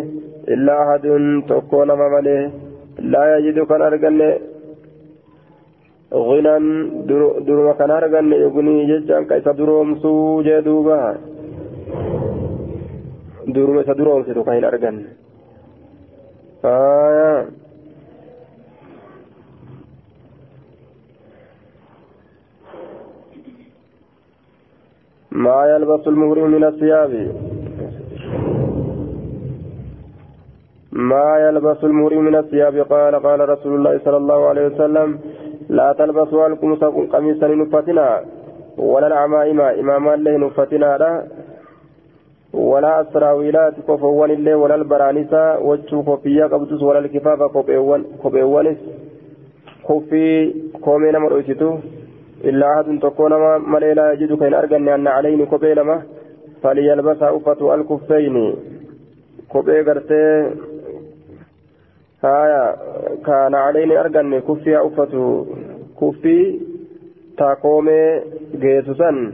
[0.47, 1.05] إلا أحد
[1.49, 2.51] تكون ممله
[2.99, 4.19] لا يجد كان أرجل
[6.13, 6.55] غنى
[7.47, 11.17] درما كان أرجل يغني ججان كيس دروم سو جدوبا
[13.47, 14.95] درما سدروم سدو كان أرجل
[16.65, 17.45] آه
[25.31, 27.11] ما يلبس المهرم من الثياب
[30.91, 35.19] ما يلبس المهرم من الثياب قال قال رسول الله صلى الله عليه وسلم
[35.69, 38.21] لا تلبسوا القمص قميصا نفتنا
[38.77, 41.23] ولا العمائم إماما له نفتنا لا
[42.53, 47.39] ولا السراويلات كفوان الله ولا البرانسة وجو كوفيا قبطس ولا الكفاف
[48.23, 48.77] كوبيوانس
[49.87, 50.53] كوفي
[50.85, 51.71] كومينا مرؤيتو
[52.43, 53.33] إلا أحد تكون
[53.71, 56.01] ملي لا يجد كين أرجن أن عليه كوبي لما
[56.63, 58.55] فليلبس أفة الكفين.
[59.51, 60.23] كوبي قرتي
[62.23, 62.75] هايا
[63.25, 65.45] كان عليه أرجن كفي أفة
[66.01, 66.59] كفي
[67.37, 68.21] تاكومي
[68.55, 69.33] جيسوسا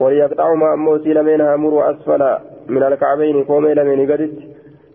[0.00, 2.36] وليقطع ما أموتي لمن هامر أسفل
[2.68, 4.32] من الكعبين كومي لمن قدت.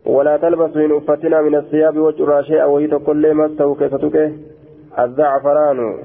[0.05, 4.31] ولا تلبس من أفتنا من الثياب وجرى شيئا وهي تقول مسته كيفتك
[4.99, 5.97] الزعفران.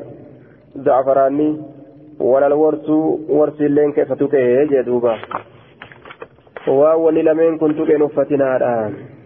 [0.76, 1.61] زعفراني.
[2.20, 2.90] ولا الورس
[3.28, 5.14] ورس اللين كيف تكيه جدوبا
[6.68, 9.18] واولي لمن كنت كين فتنا الآن.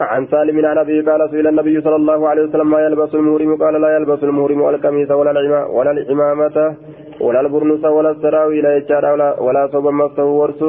[0.00, 3.80] عن سالم عن ابي قال سئل النبي صلى الله عليه وسلم ما يلبس المهرم قال
[3.80, 6.74] لا يلبس المهرم القميص ولا العمامة ولا العمامة
[7.20, 10.62] ولا البرنس ولا السراويل ولا ولا صوب مسه ورس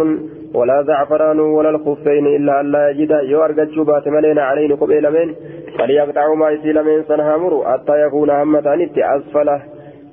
[0.54, 3.12] ولا زعفران ولا الخفين إلا أن لا يجد.
[3.24, 5.34] يورجت شبات ملينا عليه قبيل من
[5.78, 9.62] فليقطعوا ما يسيل من سنهامر حتى يكون همتان أسفله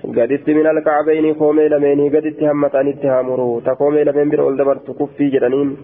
[0.05, 5.77] قدت من الكعبين قومي لمن قدت همتان اتهامروا تقومي لمن بر دبرت كفي جرانين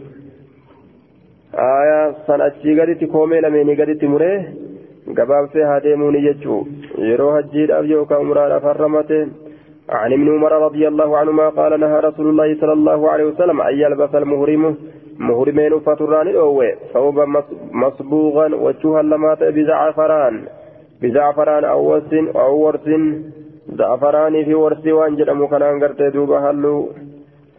[1.54, 4.40] آية سنأتي قدت قومي لمن قدت مريه
[5.16, 6.68] gabaabsee haa deemuuni jechuu.
[7.10, 9.18] Yeroo hajjiidhaaf yookaan umraadhaaf harramate
[9.88, 13.74] عن ابن عمر رضي الله عنهما قال نهى رسول الله صلى الله عليه وسلم أن
[13.74, 14.76] يلبس المهرم
[15.18, 17.42] مهرمين فتران الأوى ثوبا
[17.72, 20.44] مصبوغا وجوها لما بزعفران
[21.02, 22.88] بزعفران أو ورس أو ورس
[23.78, 26.88] زعفران في ورس وانجل مكان قرتي دوبا هلو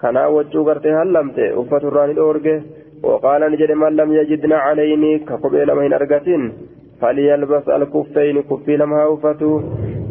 [0.02, 2.62] كنا وجو قرتي هلمت وفتران الأورجه
[3.04, 6.54] وقال نجد من لم يجدنا عليني كقبيل من أرقتين
[7.02, 9.62] فليلبس الكفين كفي لما أوفتو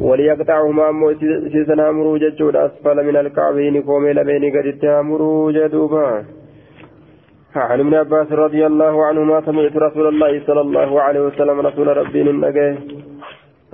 [0.00, 1.14] وليقطعهما أمو
[1.52, 6.24] سيسنا مرو ججود أسفل من الكعبين قومي لبين قد اتهامرو جدوبا
[7.56, 12.20] عن ابن عباس رضي الله عنهما سمعت رسول الله صلى الله عليه وسلم رسول ربي
[12.22, 12.76] النجاه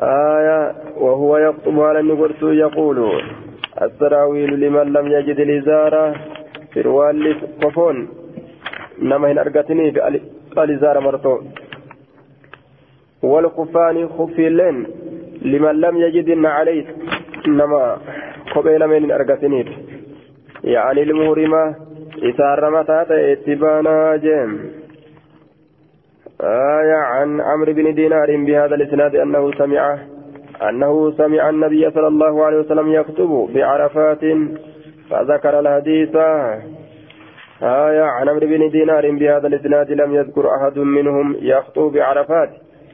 [0.00, 2.98] آية وهو يخطب على النقرس يقول
[3.82, 6.14] السراويل لمن لم يجد الإزارة
[6.72, 8.08] في روال قفون
[9.02, 9.88] نما هن أرقتني
[10.58, 11.40] الإزارة مرتو
[13.22, 14.86] والخفان خفي لين
[15.42, 16.84] لمن لم يجد عليه
[17.48, 17.98] نما
[18.54, 19.64] قبيل من أرقتني
[20.64, 21.74] يعني المهرمة
[22.22, 24.50] إسار متى اتبانا جيم
[26.40, 29.98] آية عن عمرو بن دينار بهذا الإسناد أنه سمع
[30.68, 34.20] أنه سمع النبي صلى الله عليه وسلم يكتب بعرفات
[35.10, 36.16] فذكر الحديث
[37.64, 42.50] آية عن عمرو بن دينار بهذا الإسناد لم يذكر أحد منهم يخطب بعرفات.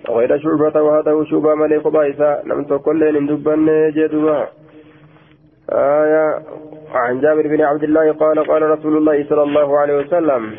[0.08, 4.44] غير شعبة وهذا شعبة ملك بايسا لم تكن لين دبن جدوا
[5.72, 6.42] آية
[6.94, 10.54] عن جابر بن عبد الله قال قال رسول الله صلى الله عليه وسلم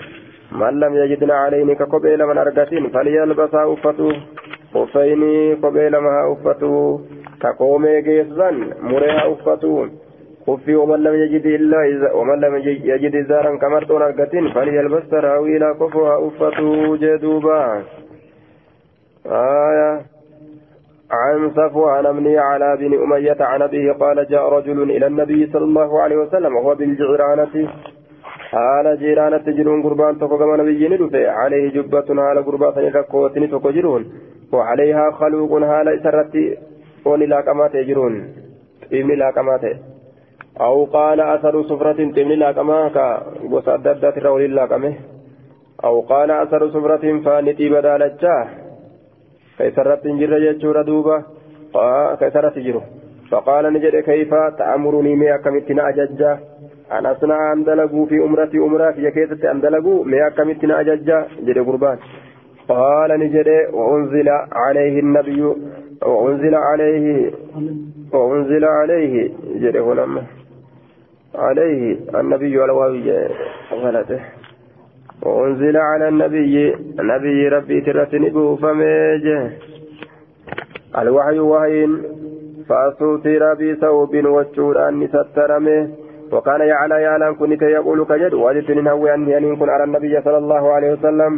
[0.51, 4.11] من لم يجدنا عليه كقبيل من أرقتين فليلبس أفتو
[4.73, 6.99] خفين قبيل ما أفتو
[7.41, 8.51] كقومي جيسا
[8.81, 9.87] مريها أفتو
[10.47, 16.27] خفي ومن لم يجد إلا إذا ومن لم يجد إزارا كمرتون أرقتين فليلبس تراويل كفها
[16.27, 17.83] أفتو جدوبا
[19.25, 20.01] آية
[21.11, 26.01] عن صفوان بن على بن أمية عن أبيه قال جاء رجل إلى النبي صلى الله
[26.01, 27.69] عليه وسلم وهو بالجعرانة
[28.51, 31.21] haala jiiraanatti jiruun gurbaan tokko gama nabiyyiin dhufe.
[31.43, 34.03] Alayhi jubbatun haala gurbaa san irra kootini tokko jiruun
[34.51, 36.57] وعليها خلوق هالا إسرتي
[37.05, 38.13] وني لاقما تجرون
[38.93, 39.57] إبني لاقما
[40.59, 44.93] أو قال أثر سفرة تبني لاقما كغوس أددات الرولي لأقمه.
[45.83, 48.47] أو قال أثر سفرة فانتي بدالجاه
[49.57, 51.23] كيسرت جر يجور دوبا.
[52.19, 52.81] كيسرت جرو
[53.31, 56.39] فقال نجد كيف تأمرني مي أكمتنا أججا.
[56.91, 61.27] أن أصنع أن في أمرتي أمرا في كيسة أن دلقوا مي أكمتنا أججا.
[61.45, 61.97] جد قربان.
[62.69, 65.41] قال نجد وأنزل عليه النبي.
[66.05, 67.31] وأنزل عليه.
[68.13, 69.29] وأنزل عليه.
[69.61, 70.23] جد هنا
[71.35, 73.27] عليه النبي الواوي
[73.71, 74.19] غلطه
[75.25, 76.75] وأنزل على النبي.
[76.99, 79.51] النبي ربي ترتنبه فميجه
[80.97, 81.87] الوحي وحي
[82.69, 85.89] فأسوتر بثوب وجودان سترمه
[86.31, 88.33] وكان يعلى يعلم كنت يقول كجد.
[88.33, 91.33] وجدت نهوي أني أن يكون على النبي صلى الله عليه وسلم.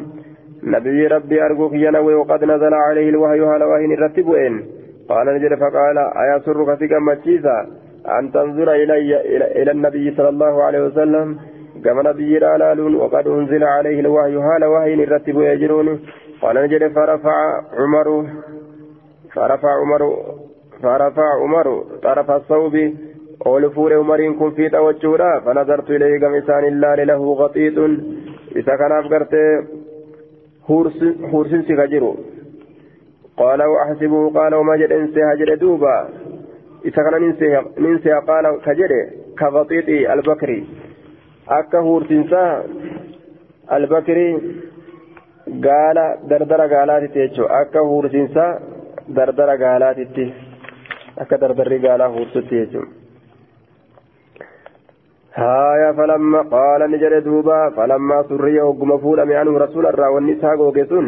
[0.63, 4.63] نبي ربي أرجوك ينوي وقد نزل عليه الوحي على وحي رتب إن
[5.09, 7.67] قال نجد فقال أيسرك فيك مجيزا
[8.07, 9.21] أن تنظر إلي
[9.61, 11.37] إلى النبي صلى الله عليه وسلم
[11.83, 15.99] كما نبي رالال وقد أنزل عليه الوحي هال وحي رتب يجرون.
[16.41, 18.27] قال نجد فرفع عمر
[19.35, 20.23] فرفع عمر
[20.81, 22.75] فرفع عمر طرف الصوب
[23.45, 27.77] أول فور عمر كن في توجهنا فنظرت إليه كم إنسان الله له غطيط
[28.55, 29.35] إذا كان أفكرت
[31.33, 32.15] هورس سكجرو
[33.37, 36.09] قال وأحسبه قال وما جد إنسي هجر دوبا
[36.84, 37.34] إذا كان
[37.78, 38.92] ننسي قال كجر
[39.38, 40.60] كغطيط البكري
[41.56, 42.62] akka huurtinsaa
[43.76, 44.32] albakrii
[45.66, 48.50] gaala dardara gaalaatitti jechuudha akka huurtinsaa
[49.16, 50.26] dardara gaalaatitti
[51.24, 52.94] akka dardarri gaalaa huurtutti jechuudha.
[55.38, 61.06] هايا فلما قال نجد دوبا فلما سري وقم فول عنه رسول الله والنساء وقسون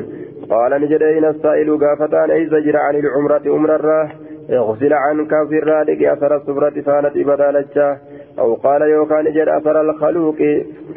[0.51, 4.09] قال نجد إن السائل قافتان أي زجر عن العمرة أمر الراه
[4.50, 7.98] اغسل عنك في الرادق أثر الصبرة فانت إبدالجاه
[8.40, 10.36] أو قال يوكان جد أثر الخلوق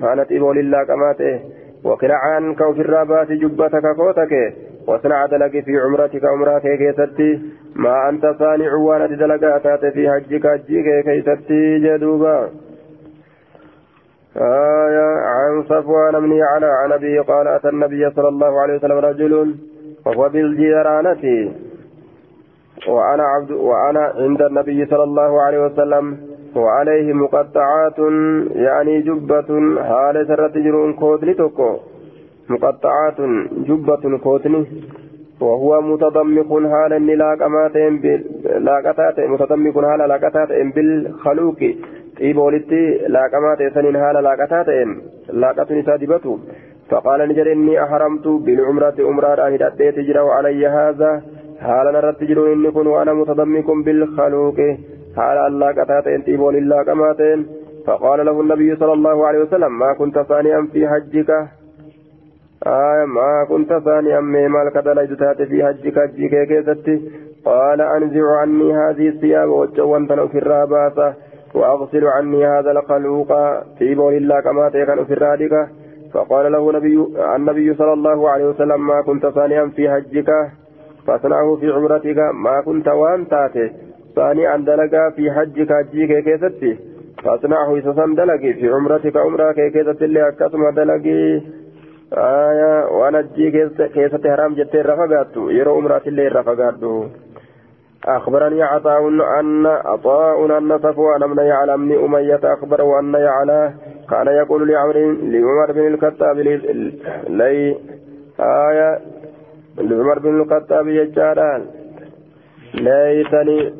[0.00, 1.40] فانت إبو لله كماته.
[1.84, 4.54] وقرع عنك وفي الرابات جبتك كوتك.
[4.88, 7.40] واصنع دلق في عمرتك عمرك كيستي.
[7.76, 12.48] ما أنت صانع وأنا دلقاتات في حجك حجك كيستي جدوبا.
[14.36, 19.54] آية عن صفوان بن على عن أبي قال أتى النبي صلى الله عليه وسلم رجل
[20.06, 21.52] وهو بالجيرانة.
[22.86, 26.16] وأنا عبد وأنا عند النبي صلى الله عليه وسلم
[26.56, 27.98] وعليه مقطعات
[28.54, 29.50] يعني جبة
[29.88, 31.76] حال سرت جرون كودني توكو.
[32.48, 33.20] مقطعات
[33.68, 34.66] جبة كودني
[35.40, 37.92] وهو متضمق حال لاقماتين
[38.44, 41.60] لاقتات متضمق حال لاقتات بالخلوق.
[43.58, 44.90] ta'e saniin haala laaqataa ta'een
[45.42, 46.40] laaqatuun isaa dibatu
[46.90, 51.22] فقال نجر إني أحرمت بالعمرة أمرار أهد أديت جرى علي هذا.
[51.60, 54.56] حال نرى تجر إني كن وأنا متضمك بالخلوق
[55.16, 57.46] حال الله قتات انتي بول الله كماتين
[57.86, 61.30] فقال له النبي صلى الله عليه وسلم ما كنت ثانيا في حجك
[62.66, 66.96] آه ما كنت ثانيا مالك دليت تاتي في حجك حجك كيستي
[67.44, 71.14] قال أنزع عني هذه الثياب وجوان في الراباسة
[71.54, 73.28] وأغسل عني هذا الخلوق
[73.80, 75.68] بول الله كما تيكن في الرادقة
[76.12, 77.06] فقال له نبي
[77.36, 80.30] النبي صلى الله عليه وسلم ما كنت ثانيا في حجك
[81.08, 83.70] فأصنعه في عمرتك ما كنت وان تاتي.
[84.16, 86.78] ثانيا دلقا في حجك حجك كيستي
[87.24, 91.40] فأصنعه إسسان دلقي في عمرتك عمرك كيستي اللي أكسم دلقي.
[92.12, 93.50] آية وأنا جي
[93.94, 95.50] كيستي حرام جتي رفقاتو.
[95.50, 97.04] يرو عمرات اللي رفقاتو.
[98.04, 99.08] أخبرني عطاء
[99.40, 103.72] أن عطاء أن صفوان بن يعلى بن أمية أخبر وأن يعلى.
[104.10, 104.96] كان يقول لعمر
[105.32, 106.38] لعمر بن الخطاب
[107.28, 107.76] لي
[108.40, 108.98] آية
[109.80, 111.66] لعمر بن الخطاب يجاران.
[112.74, 113.72] ليتني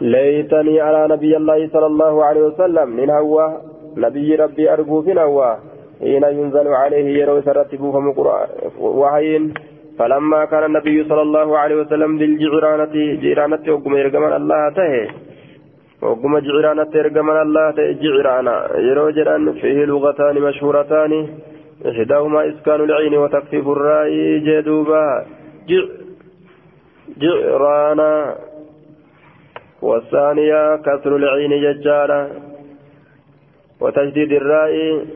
[0.00, 2.88] ليتني على نبي الله صلى الله عليه وسلم.
[2.88, 3.58] من هو؟
[3.96, 5.56] نبي ربي أرجو في هو
[6.00, 7.96] حين ينزل عليه يروي سرتبوه
[8.80, 9.54] وحين
[9.98, 15.08] فلما كان النبي صلى الله عليه وسلم للجعرانة جعرانة وقم يرقمن الله تهي.
[16.02, 18.54] وقم جعرانة يرقمن الله تهي جعرانة
[18.88, 21.12] يروجران فيه لغتان مشهورتان.
[21.86, 25.26] إحداهما إسكان العين وتخفيف الرأي جدوبا
[27.18, 28.36] جعرانا.
[29.82, 32.28] والثانية كسر العين ججالا.
[33.80, 35.06] وتجديد الرأي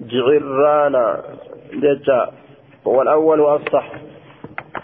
[0.00, 1.22] جعرانا.
[1.72, 2.30] ججا.
[2.86, 3.92] هو الأول وأفصح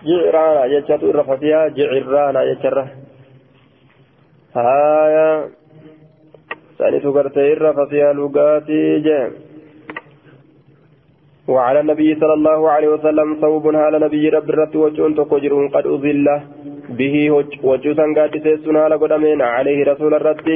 [0.04, 2.86] جعرانا جتشات الرفتيها جعرانا جتشرة
[4.56, 5.48] هايا.
[6.78, 9.32] ثاني تقرتي الرفتيها لقاتي جيم
[11.48, 16.28] وعلى النبي صلى الله عليه وسلم صوب هال نبي رب الرت وجون تقجرون قد أذل
[16.98, 17.30] به
[17.68, 20.48] وجوسا قد تسنا لقدمين عليه رسول الرت.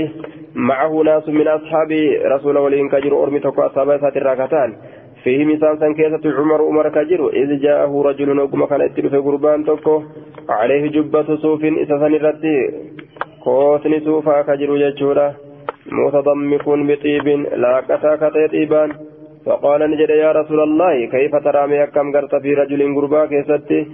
[0.55, 1.91] معه ناس من أصحاب
[2.35, 4.71] رسول ولين كجر أرمي تقوى أصحاب سات الراكتان
[5.23, 7.21] فيه مثال سن كيسة عمر عمر كجر.
[7.43, 10.03] إذ جاءه رجل وقم كان اتلف قربان تكو
[10.49, 12.57] عليه جبة صوف إسسن الرتي
[13.45, 15.29] كوتني صوفا كجر يجورا
[15.93, 17.27] متضمك بطيب
[17.63, 18.91] لا كتا كتا طيبان
[19.47, 23.87] فقال نجد يا رسول الله كيف ترى مي كم قرت في رجل قربا كيستي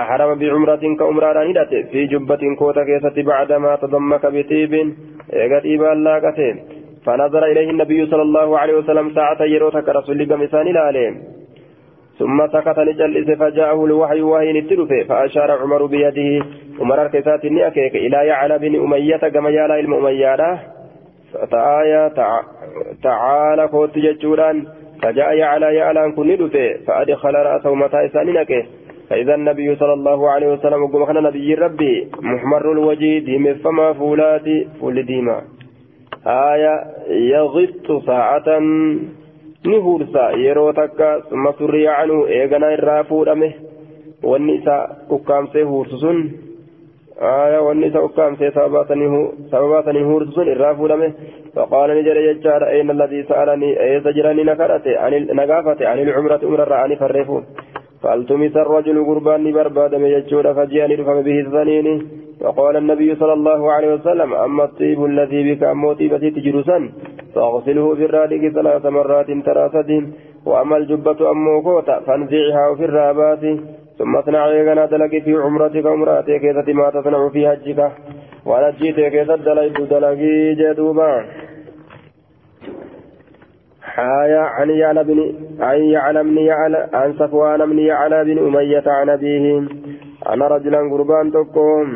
[0.00, 4.72] أحرم بعمرة كأمرا ندت في جبة كوتا كيستي بعدما تضمك بطيب
[5.64, 6.56] طيبان لا كتين
[7.04, 11.14] فنظر إليه النبي صلى الله عليه وسلم ساعة يروتك رسول قمسان العليم
[12.18, 16.46] ثم سكت لجلس فجاءه الوحي وهي نتلفه فأشار عمر بيده.
[16.80, 20.58] عمر الكسات أكيك إلى يعلى بن أمية كما يالا المؤمية.
[21.32, 22.08] فتآية
[23.02, 24.66] تعالى كوت ججوران.
[25.02, 28.66] فجاء يعلى يعلى كن ندفه فأدخل رأسه متى إسانينك
[29.10, 34.68] فإذا النبي صلى الله عليه وسلم قم خنا نبي ربي محمر الوجه ديم فما فولاتي
[34.80, 35.42] فول ديما.
[36.26, 36.74] آية
[37.08, 38.48] يغط ساعة
[39.66, 43.52] نهورسا يرو تكا ثم سري عنه إيغنا الرافو دمه
[44.24, 46.32] والنساء أكامسي هورسسون
[47.20, 48.50] آية والنساء أكامسي
[49.50, 51.12] سبباتني هورسسون الرافو دمه
[51.54, 56.96] فقال نجر يجار أين الذي سألني؟ أي سجرني نكرته عن نقافة عن العمرة أمر الرعاني
[56.96, 57.44] فرفون
[58.02, 61.86] فألتمس الرجل قربان برباد من يجور فجاني رفم به الظنين
[62.40, 66.78] وقال النبي صلى الله عليه وسلم أما الطيب الذي بك أمو طيبتي تجرسا
[67.34, 69.90] فاغسله في الرادق ثلاث مرات ثلاثة
[70.46, 73.44] وأما الجبة أمو كوتا فانزعها في الرابات.
[73.98, 74.88] ثم اصنع يغنى
[75.20, 77.92] في عمرتك عمرتك كيف ما تصنع في حجك.
[78.46, 81.24] وأنا جيت كيف دلق دلقي جدوبا.
[83.82, 89.08] حايا عن يعلى بن عن يعلى بن يعلى عن صفوان بن يعلى بن أمية عن
[89.08, 89.62] أبيه.
[90.32, 91.88] أنا رجلا قربان تقوم.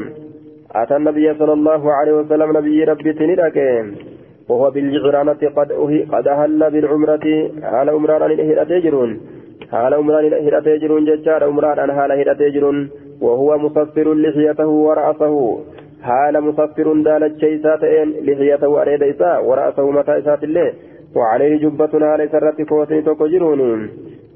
[0.74, 3.58] أتى النبي صلى الله عليه وسلم نبي ربي تندك
[4.48, 5.72] وهو بالجعرانة قد
[6.12, 7.26] قد أهل بالعمرة.
[7.62, 9.20] على عمران الهدى تجرون؟
[9.72, 12.90] على عمران الهدى تجرون ججار عمران هال هدى تجرون.
[13.20, 15.34] وهو مصفر لحيته ورأسه.
[16.06, 20.68] حال مصفر دالت شيساتين لحيته أريد إساء ورأسه متى إسات الله
[21.16, 23.90] وعليه جبة على سرة كوتي تقجرون.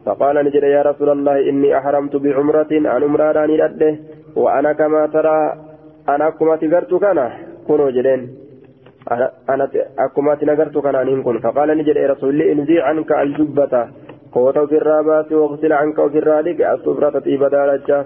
[0.07, 3.97] فقال نجد يا رسول الله إني أحرمت بعمرة عن عمران الأده
[4.37, 5.39] وأنا كما ترى
[6.09, 7.19] أنا أكما تقرت كان
[7.69, 8.21] كنوا جدين.
[9.53, 9.65] أنا
[9.99, 11.39] أكما تنقرت كان أن كن.
[11.45, 13.75] فقال نجد يا رسول الله إنزي عنك الجبة.
[14.33, 16.59] قوت في الرابات واغسل عنك وفي الرادق.
[16.71, 17.99] الصبرة طيبة دالجة.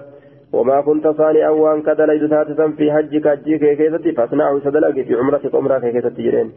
[0.53, 5.81] وما كنت صانعا وان كدليت تاتسا في حجك حجك كيفتي فاصنعه سدلك في عمرتك عمرك
[5.81, 6.51] كيفتي جرين.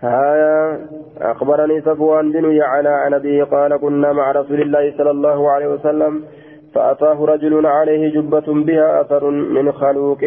[0.00, 0.78] هايا
[1.20, 6.22] أخبرني صفوان بن يعلى عن أبيه قال كنا مع رسول الله صلى الله عليه وسلم
[6.74, 10.20] فأتاه رجل عليه جبة بها أثر من خلوق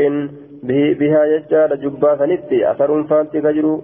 [0.99, 3.81] بها يجعل جبة ثنتي أثر فانت كجرو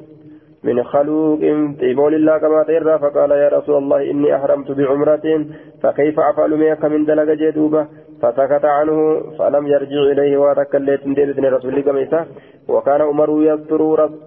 [0.64, 1.40] من خلوق
[1.80, 5.46] طيبول الله كما تيرى فقال يا رسول الله إني أحرمت بعمرة
[5.84, 7.88] فكيف أفعل ميك من دلق جدوبة
[8.24, 12.26] فسكت عنه فلم يرجع إليه وتكلت من دين رسول الله
[12.68, 13.82] وكان عمر يستر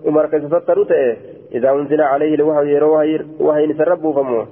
[0.06, 0.78] عمر كيستر
[1.54, 4.46] إذا أنزل عليه الوحي وحي نسرب فمه.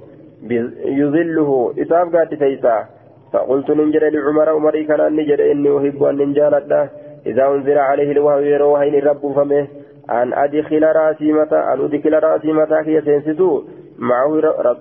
[1.01, 1.73] يظله.
[1.81, 2.85] إساف قات فيسا.
[3.33, 6.89] فقلت ننجر لعمر عمري كان نجر إني أحب أن ننجالت
[7.25, 9.67] إذا أنزل عليه الوحي وحي نرب فمه.
[10.09, 13.63] أن أدخل رأسي متى أن أدخل رأسي متى كي سينسدو
[13.99, 14.29] معه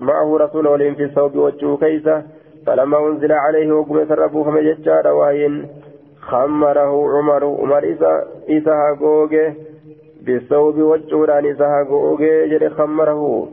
[0.01, 2.23] معه رسول في الثوب وجهه كيسة.
[2.67, 5.69] فلما أنزل عليه وقم سربه فما ججار وهين
[6.21, 9.55] خمره عمر عمر إذا إذا هاقوغه
[10.23, 13.49] بالثوب وجهه إذا هاقوغه جري خمره.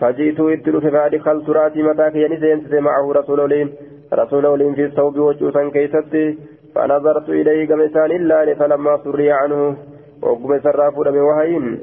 [0.00, 3.68] فجئت إدل فأدخلت رأسي متى كي سينسد معه رسول ولين
[4.12, 6.38] رسول ولين في الثوب وجهه كيستي
[6.74, 9.76] فنظرت إليه كمسان الله فلما سري عنه
[10.22, 11.78] وقم سرى فودم وهين.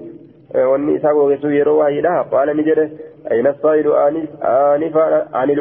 [0.55, 2.85] wanni isaa googessu yeroo waayidha qaala ni jedhe
[3.29, 5.55] ayna saa'ilu aanifa ani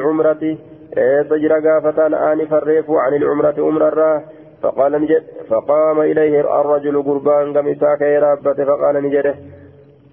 [0.97, 4.17] eessa jira gaafataan aanifa reefu ani ilcumrati umrarraa?
[4.65, 9.35] فقال نجد فقام إليه الرجل قربان قم إساك يرابت فقال نجد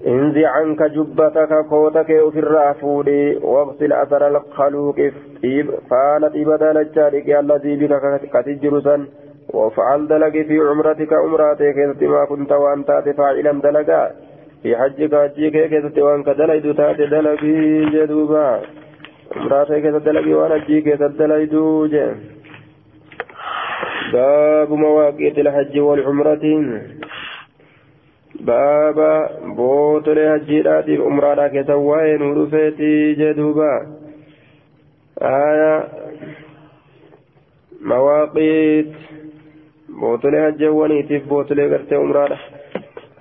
[0.08, 3.10] انزع عنك جبتك كوتك في الرافود
[3.44, 4.96] واغسل أثر الخلوق
[5.90, 9.06] فانا إبدا لجارك الذي بك كتجرسا
[9.54, 14.12] وفعل دلق في عمرتك عمراتك ما كنت وأنت فاعلا دلقا
[14.64, 15.14] في حجك
[15.72, 18.62] حجك وان كدليد تات دلقي جدوبا
[19.38, 21.56] امراتي كيست دلقي وان حجي كيست دليد
[24.14, 26.46] باب مواقيت الحج والعمرة
[28.40, 28.98] باب
[29.58, 33.74] بوتل حجيرات عمرانا كيسواين ورفيتي جدوبا
[35.22, 35.88] آية
[37.82, 38.94] مواقيت
[39.90, 42.38] بوتل حجوانيتيف بوتل غرتي عمرانا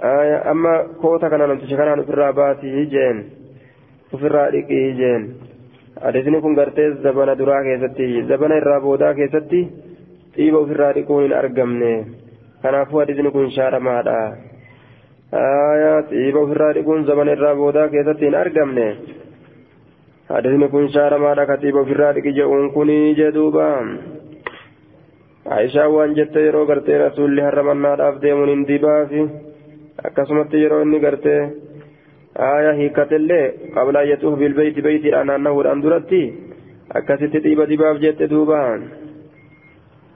[0.00, 3.18] amma koota kana namticha kanaan ofirraa baasii jeen.
[4.12, 5.49] Ofirraa dhiqii jeen.
[6.08, 9.60] Adeemsni kun gartee zabana duraa keessatti zabana irraa boodaa keessatti
[10.36, 11.90] xiiba ofirraa dhiquun hin argamne
[12.62, 14.18] kanaafuu adeemsni kun shaaramaadha
[16.10, 18.86] xiiba ofirraa dhiquun zabana irraa boodaa keessatti hin argamne
[20.38, 23.68] adeemsni kun shaaramaadha ka xiiba ofirraa dhiqi jedhuun kunii jedhuuba.
[25.56, 29.22] Aishaan waan jette yeroo gartee rasuulli harramannaadhaaf deemuun hin dibaafi.
[30.08, 31.40] akkasumatti yeroo inni gartee
[32.38, 36.20] aayaa hiikkatillee qabla yatuuf bilbeeyti beeytiidhaan naannahuudhaan duratti
[36.94, 38.58] akkasitti xiiba dibaaf jette duuba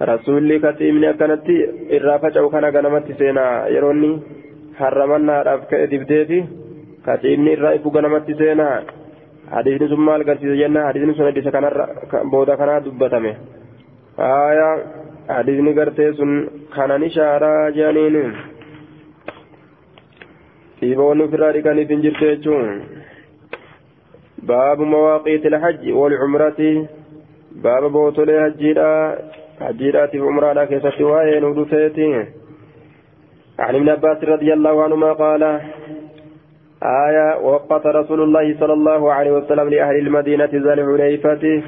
[0.00, 1.56] rasuulli katiibni akkanatti
[1.98, 4.22] irraa faca'u kana ganamatti seenaa yeroo inni
[4.80, 6.38] harramannaadhaaf ka'e dibdeeti
[7.06, 8.82] katiibni irraa ifu ganamatti seenaa
[9.50, 11.88] hadiisni sun maal garsiisa jenna hadiisni sun hadiisa kanarra
[12.30, 13.36] booda kanaa dubbatame
[14.18, 14.76] aayaa
[15.28, 16.32] hadiisni gartee sun
[16.76, 17.70] kanan ishaaraa
[20.80, 22.82] hin jirtu jechuun
[24.46, 26.70] baabu mawaaqiiti alhajji walcumrati
[27.66, 28.88] baaba bootolee hajjiidha
[29.60, 32.08] hajjiidhaatiif umraadha keessatti waa'ee nu dhufeeti
[33.58, 35.42] عن ابن عباس رضي الله عنهما قال
[36.82, 41.62] آية وقت رسول الله صلى الله عليه وسلم لأهل المدينة ذا الحليفة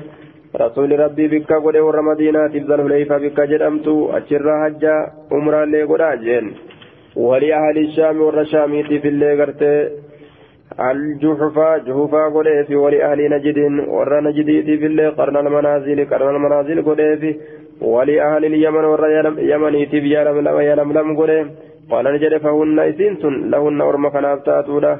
[0.57, 6.01] رسول ربي بك قد ور مدينة ذا الحليفة بك جرمت أشر حجة أمرا لي قد
[7.17, 9.37] ولأهل الشام والرشاميت في اللي
[10.91, 13.59] الجحفة جحفة قديفي ولأهل نجد
[13.89, 17.37] ور نجديتي في اللي قرن المنازل قرن المنازل قديفي
[17.81, 19.03] ولأهل اليمن ور
[19.39, 21.17] يمنيتي في يلم لم يلم لم
[21.91, 24.93] قال نجد فهن إسنس لهن أرم كنافتاتولا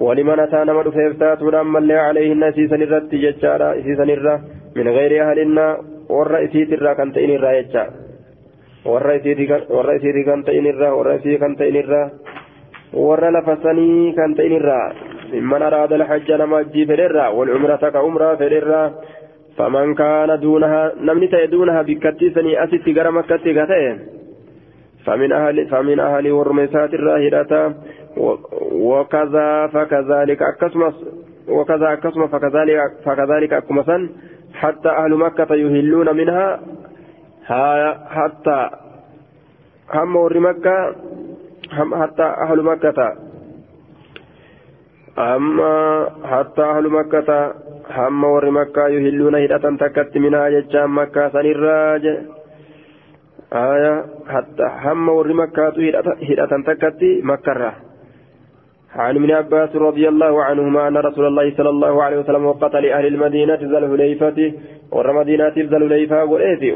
[0.00, 4.40] ولمن أتى نمر فيفتاتولا أما اللي عليهن سيسن الرد ججارا سيسن الرد
[4.76, 5.66] من غير أهلنا
[6.08, 8.03] ور إسيت الرا كنتين ججارا
[8.84, 12.10] warra isiitii kan ta'in irraa warra isii kan ta'in irraa
[12.92, 14.92] warra lafa sanii kan ta'in irraa
[15.32, 18.90] mimman araada alhajja nama ajjii fedherraa walcumrata ka umraa fedherraa
[19.56, 23.94] faman kaana duunaha namni ta'e duunaha bikkattii sanii asitti gara makkatti ga ta'e
[25.04, 27.74] فمن أهل فمن أهل ورمسات الراهرة
[28.72, 30.94] وكذا فكذلك أكسمس
[31.48, 34.08] وكذا أكسم فكذلك فكذلك أكمسا
[34.54, 36.60] حتى أهل مكة يهلون منها
[37.48, 38.70] حتى
[39.94, 40.94] هم ور مكة
[42.00, 43.16] حتى أهل مكة
[45.18, 47.54] أما حتى أهل مكة
[47.90, 52.04] هم ور مكة يهلون هدأة تكت منها ججام مكة سنراج
[53.52, 55.68] آية حتى هم ور مكة
[56.30, 57.72] هدأة تكت مكة
[58.96, 63.06] عن ابن عباس رضي الله عنهما أن رسول الله صلى الله عليه وسلم وقت لأهل
[63.06, 64.52] المدينة ذا الهليفة
[64.92, 66.24] ور مدينة ذا الهليفة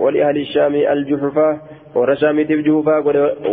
[0.02, 1.60] ولأهل الشام الجحفة
[1.94, 3.00] ور شام الجحفة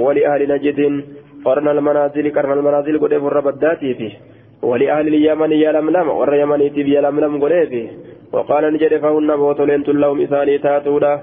[0.05, 1.03] ولأهل نجد
[1.45, 4.13] قرن المنازل قرن المنازل قد فر بداتي فيه
[4.63, 7.87] ولأهل اليمن يلملم ور يمن تب يلملم قد فيه
[8.33, 11.13] وقال نجد فهن بوتلين لهم إساني تاتودا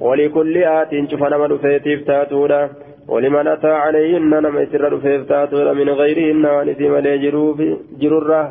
[0.00, 2.70] ولكل آت شفنا من فيتيف تاتودا.
[3.10, 7.16] ولمن أتى عليهن نما يسر فيفتاتون من غيرهن ونسي ملي
[8.00, 8.42] جرورة.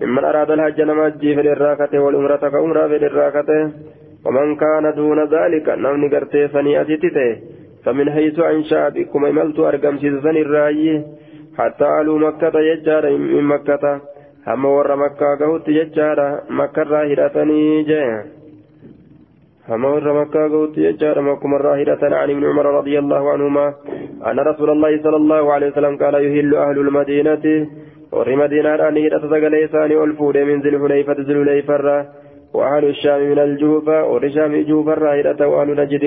[0.00, 3.50] ممن أراد الحج نما جي في الراكة والعمرة كعمرة في الراكة
[4.26, 7.30] ومن كان دون ذلك نمني قرتي فني أتيته
[7.84, 11.04] فمن حيث أنشأ بكم إملت أرقم سيزن الرأي.
[11.58, 13.84] حتى ألو مكة يجار من مكة.
[14.46, 16.18] هم ور مكة قهوت يجار
[16.50, 18.39] مكة راهرتني جيه
[19.70, 23.66] فمر مكة قوت يجار مكم الراهرة عن ابن عمر رضي الله عنهما.
[24.28, 27.44] أن رسول الله صلى الله عليه وسلم قال يهل أهل المدينة.
[28.12, 32.06] ور مدينة أن يتسقى ليسان والفود من ذي الحليفة ذي الحليفة.
[32.54, 36.04] وأهل الشام من الجوفة ور شام جوفة الراهرة وأهل نجد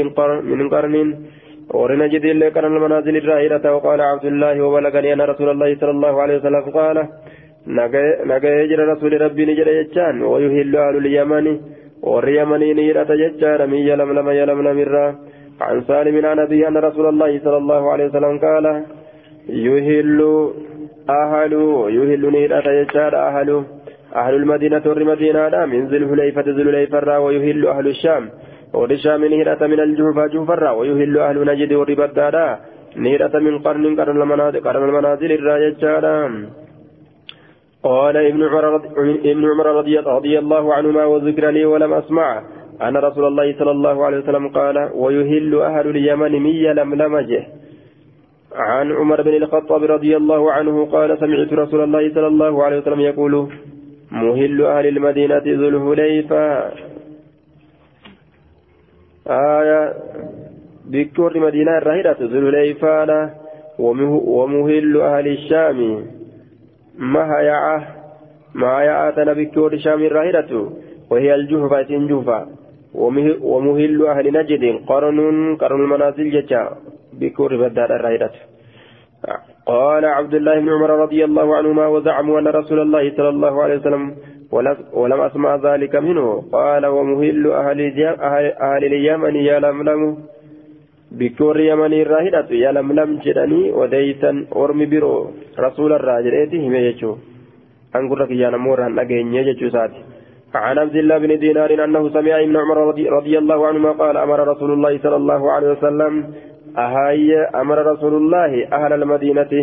[0.59, 0.95] من قرن.
[1.74, 6.14] ور نجد اللي قرن المنازل الراهرة وقال عبد الله وبلغني أن رسول الله صلى الله
[6.22, 6.97] عليه وسلم قال
[8.32, 10.16] نجا يجر رسول ربي نجر يجان.
[10.32, 11.45] ويهل أهل اليمن.
[12.12, 15.12] Warri yamanii ni hidhata jechaadha min yalamlama yalamlamirraa
[15.62, 18.66] عن سالم عن أبي أن رسول الله صلى الله عليه وسلم قال
[19.49, 20.20] يهل
[21.10, 21.54] أهل
[21.97, 23.64] يهل نيرة يجار أهل
[24.16, 28.24] أهل المدينة والمدينة من ذي الحليفة ذي الحليفة ويهل أهل الشام
[28.74, 32.47] والشام نيرة من الجوفة جوفة ويهل أهل نجد والربدادا
[32.97, 36.18] نيرة من قرن قرن المنازل قرن المنازل الراججادا
[37.84, 38.75] قال ابن عمر
[39.31, 42.43] ابن عمر رضي, الله عنهما وذكر لي ولم أسمع
[42.81, 47.47] أن رسول الله صلى الله عليه وسلم قال ويهل أهل اليمن مي لملمجة.
[48.55, 52.99] عن عمر بن الخطاب رضي الله عنه قال سمعت رسول الله صلى الله عليه وسلم
[52.99, 53.47] يقول
[54.11, 56.71] مهل أهل المدينة ذو الهليفة
[59.27, 59.93] آية
[60.86, 63.29] بكور مدينة الرهيدة ذو الهليفة
[63.79, 65.79] ومهل أهل الشام.
[66.97, 67.87] مهيعة
[68.55, 70.51] مهيعة تنبك ورشام الراهرة
[71.11, 72.47] وهي الجهفة جهفة.
[73.41, 75.19] ومهل أهل نجد قرن
[75.55, 76.77] قرن المنازل جتا
[77.13, 78.31] بكور بدار الراهرة
[79.65, 83.77] قال عبد الله بن عمر رضي الله عنهما وزعموا أن رسول الله صلى الله عليه
[83.77, 84.15] وسلم
[84.93, 86.43] ولم أسمع ذلك منه.
[86.51, 87.79] قال ومهل أهل,
[88.61, 90.17] أهل اليمن يا لملم
[91.20, 95.14] بكور يمني الراهدة يا لملم جدني وديسا أرمي برو
[95.66, 97.11] رسول الراجل إيتي هم يجو
[97.95, 100.01] أنقر لك يا نمور أن أجين يجو ساتي
[100.55, 104.39] عن عبد الله بن دينار أنه سمع ابن عمر رضي, رضي الله عنهما قال أمر
[104.47, 106.14] رسول الله صلى الله عليه وسلم
[106.78, 107.30] أهاي
[107.61, 109.53] أمر رسول الله أهل المدينة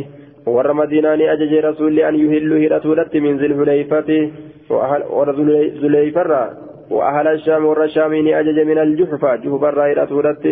[0.46, 4.30] ور مدينة أجج رسول أن يهلوا هرتولت من ذي الحليفة
[4.70, 6.50] وأهل الحليفة
[6.90, 10.44] وأهل الشام ور الشامين أجج من الجحفة جحفة هرتولت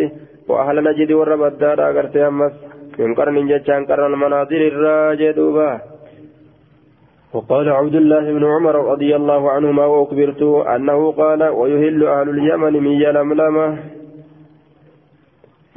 [0.48, 2.52] وأهل نجد ورب أغرت أمس.
[2.98, 5.80] من قرن جتان قرن المنازل الراجدوبة
[7.32, 10.42] وقال عبد الله بن عمر رضي الله عنهما وأخبرت
[10.74, 13.78] أنه قال ويهل أهل اليمن من يلملمة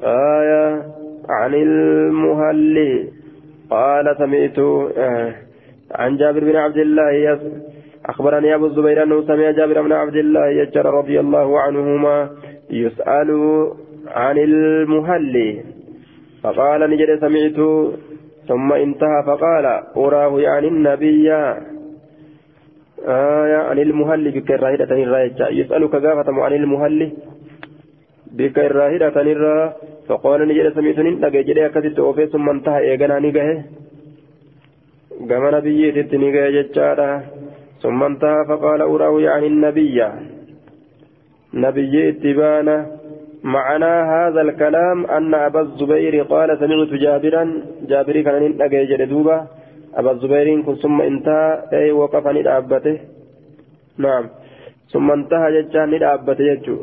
[0.03, 0.82] آية
[1.30, 3.07] عن المهل.
[3.69, 4.59] قال سمعت.
[4.97, 5.34] آه
[5.91, 7.39] عن جابر بن عبد الله.
[8.05, 12.30] أخبرني أبو الزبير أنه سمع جابر بن عبد الله يجر رضي الله عنهما
[12.69, 13.30] يسأل
[14.07, 15.63] عن المهل.
[16.43, 17.59] فقال نجد سمعت
[18.47, 19.65] ثم انتهى فقال
[19.97, 21.31] أراه يعني النبي.
[23.07, 24.95] آية عن المهل بك الراهدة
[25.49, 27.11] يسألك قافة عن المهل
[28.31, 29.73] بك الراهدة الراهدة
[30.07, 33.63] فقال نجد سمعت نلقى جدي أكثت أوفي ثم انتهى إيقنا نقه.
[35.29, 37.23] قام نبي تتنقى ججارة
[37.81, 39.97] ثم انتهى فقال أراه يعني النبي.
[41.53, 43.00] نبي اتبانه
[43.43, 47.43] معنى هذا الكلام أن أبا الزبير قال سمعت جابرا
[47.89, 49.47] جابري كان نجي دوبا
[49.95, 52.97] أبا الزبير كن ثم انتهى أي وقف ندابته
[53.97, 54.25] نعم.
[54.93, 56.77] ثم انتهى ججان ندابته يجو.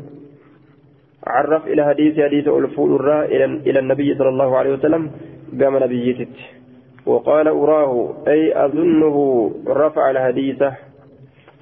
[1.27, 5.11] عرف إلى حديث حديث الفول إلى إلى النبي صلى الله عليه وسلم
[5.61, 6.35] قام نبيتت
[7.07, 9.17] وقال أراه أي أظنه
[9.69, 10.63] رفع الحديث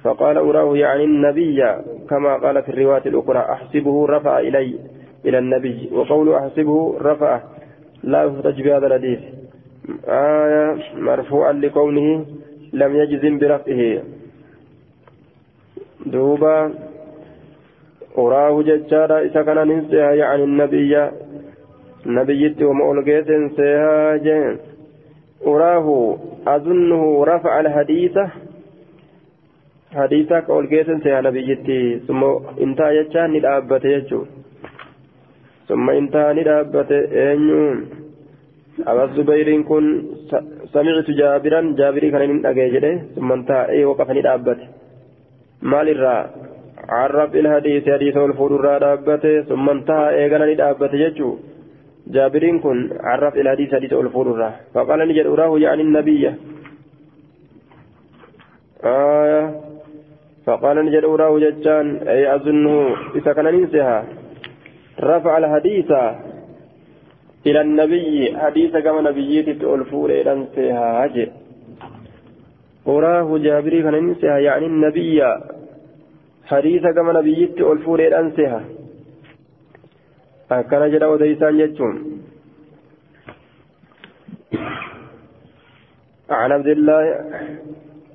[0.03, 1.63] فقال أراه يعني النبي
[2.09, 4.79] كما قال في الرواية الأخرى أحسبه رفع إلي
[5.25, 5.89] إلى النبي.
[5.91, 7.41] وقول أحسبه رفع
[8.03, 9.19] لا يفتج بهذا الحديث.
[10.07, 12.25] آية مرفوعا لكونه
[12.73, 14.03] لم يجزم برفعه.
[16.05, 16.73] دوبا
[18.17, 21.09] أراه ججارا كان ننسيها يعني النبي.
[22.05, 24.57] نبيتي ومؤلقيت سيها جين
[25.47, 26.17] أراه
[26.47, 28.17] أظنه رفع الحديث
[29.95, 32.21] حديثك أولجيت يا نبي جتي ثم
[32.65, 34.21] انتهى يجان ندابت يجو
[35.67, 37.77] ثم انتهى ندابت أنيون
[38.87, 39.83] أبا الزبير كن
[40.73, 44.59] سمعت جابرا جابري كان من أجيجده ثم انتهى أي وقف ندابت
[45.61, 46.17] مال الرا
[46.89, 51.29] عرب الحديث حديث الفور الرا دابته ثم انتهى إيغانا ندابت يجو
[52.15, 52.77] جابرين كن
[53.09, 54.27] عرف إلى حديث الفور
[54.73, 56.23] فقال نجد أراه يعني النبي
[58.83, 59.66] آية
[60.47, 63.97] فقال نجد أراه ججان أي أظنه إذا كان ننسها.
[64.99, 65.91] رفع الحديث
[67.47, 71.25] إلى النبي حديث كما نبيتي ألفور إلى انتهى هجي
[72.87, 75.19] أراه جابري كان ننسها يعني النبي.
[76.45, 78.61] حديث كما نبيتي ألفور إلى انتهى
[80.47, 81.97] akkana jedha odeysaan jechuun
[86.27, 87.03] عن عبد الله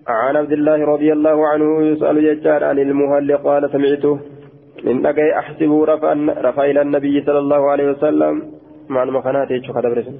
[0.08, 4.18] عن عبد الله رضي الله عنه يسأل ججار عن المهل قال سمعته.
[4.84, 6.12] من أجي أحسبه رفع
[6.46, 8.42] رفع إلى النبي صلى الله عليه وسلم.
[8.88, 10.16] مع المخانات يجو خدب رسم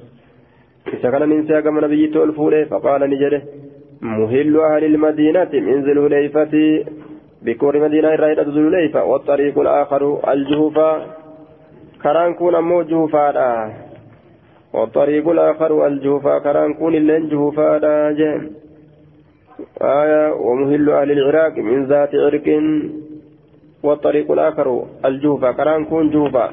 [0.93, 3.41] إذا كان من سياق من نبي تولفوله فقال نجده
[4.01, 6.85] مهل أهل المدينة من ذي
[7.45, 10.89] بكور مدينة الرائدة ذو والطريق الآخر الجهوفة.
[12.03, 13.71] karaan kun ammoo juufaadha
[14.73, 18.41] والطريق الآخر الجوفا كران كون اللين جوفا جيم
[19.81, 22.47] آية ومهل أهل العراق من ذات عرق
[23.83, 26.45] والطريق الآخر الجوفا كران كون جوفا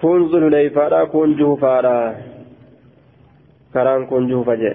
[0.00, 2.14] كون ذو الهليفا كون جوفا
[3.74, 4.72] كران كون جوفا جي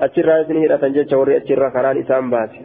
[0.00, 2.60] أتشرا إسنه رتنجي شوري أتشرا كران إسان باسي.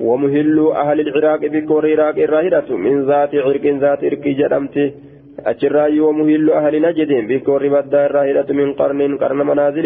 [0.00, 4.92] ومهل أهل العراق بكور العراق الراهدة من ذات عرق ذات عرق جرمته
[5.40, 9.84] أجراي ومهل أهل نجد بكور بدأ الراهدة من قرن قرن منازل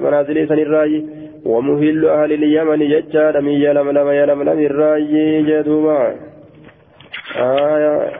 [0.00, 1.04] منازل سن الراي
[1.44, 6.14] ومهل أهل اليمن ججار من يلم لم يلم لم الراي جدوما.
[7.36, 8.12] آية.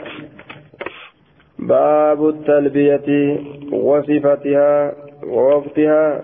[1.59, 3.09] باب التلبية
[3.73, 4.93] وصفتها
[5.27, 6.23] ووقتها.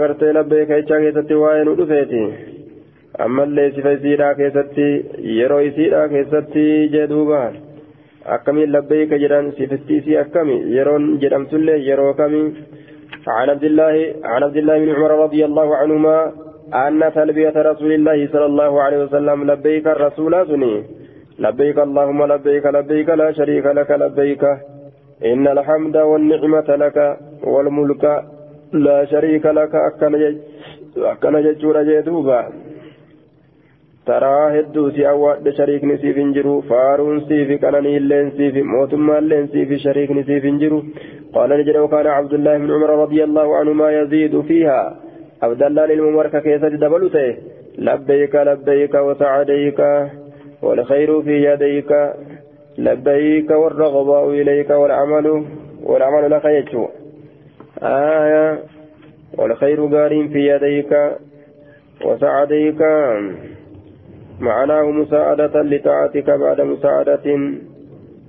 [0.00, 2.49] gartee labbee keechaa keessatti waa'ee nu dhufeeti
[3.26, 4.86] ammallee sifa isiidhaa keessatti
[5.38, 6.66] yeroo isiidhaa keessatti
[6.96, 7.40] jedhuuba
[8.36, 10.56] akkamiin labbeeka jedhan sifatti isii akkami?
[10.76, 12.42] Yeroon jedhamtullee yeroo kami?
[13.26, 16.32] عن عبد الله عن عبد الله بن عمر رضي الله عنهما
[16.74, 20.84] أن تلبية رسول الله صلى الله عليه وسلم لبيك الرسول سني
[21.38, 24.44] لبيك اللهم لبيك لبيك لا شريك لك لبيك
[25.24, 28.04] إن الحمد والنعمة لك والملك
[28.72, 30.14] لا شريك لك أكن
[34.06, 39.72] ترى هدو سي أواد شريك نسيف انجرو فارون سيف كنني اللين سيف موتما اللين سيف
[39.84, 40.82] شريك نسيف انجرو
[41.34, 44.96] قال نجد وكان عبد الله بن عمر رضي الله عنهما يزيد فيها
[45.42, 47.36] عبد الله للممركة كيسة دبلته
[47.78, 49.80] لبيك لبيك وسعديك
[50.62, 51.92] والخير في يديك
[52.78, 55.44] لبيك والرغباء إليك والعمل
[55.82, 56.88] والعمل لك يجو
[57.82, 58.58] آية
[59.38, 60.92] والخير قار في يديك
[62.04, 62.82] وسعديك
[64.40, 67.26] معناه مساعدة لطاعتك بعد مساعدة.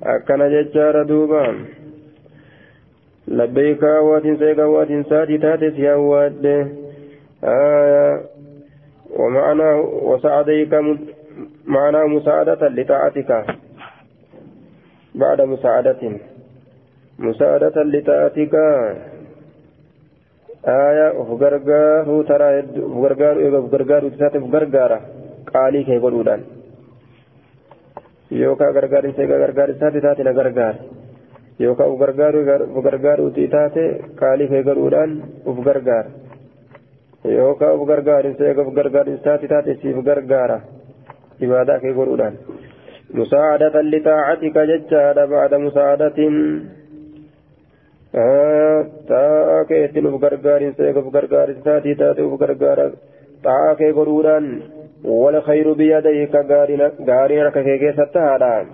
[0.03, 1.55] أكن ججار دوبا.
[3.28, 6.45] لبيك وات سيك وات ساتي تاتي سيوات
[7.43, 8.22] آية
[9.20, 10.74] ومعناه وسعديك
[11.66, 13.45] معناه مساعدة لطاعتك
[15.16, 16.01] بعد مساعدة.
[17.20, 18.55] مساعدة لطاعتك.
[20.68, 24.99] آية وفقرقارو ترى وفقرقارو تساتي وفقرقارا
[25.53, 26.43] qaalii kee godhuudhaan
[28.39, 30.75] yookaan gargaarsa egaa gargaarsa taate na gargaar
[31.63, 32.39] yookaan uf gargaaru
[32.75, 33.83] uf gargaaruuti taate
[34.21, 35.11] qaalii kee godhuudhaan
[35.45, 36.05] uf gargaar
[37.37, 40.57] yookaan uf gargaarinsa egaa uf gargaarinsa taate siif gargaara
[41.45, 42.35] ibaadaa kee godhuudhaan
[43.13, 46.17] مساعدة لطاعتك ججاد بعد مساعدة
[49.07, 52.85] تاكيت uf gargaarinsa egaa uf gargaarinsa taate uf gargaara
[53.97, 54.45] godhuudhaan
[55.05, 56.35] والخير بيديك
[57.09, 58.65] غارين كيكي ستهادا.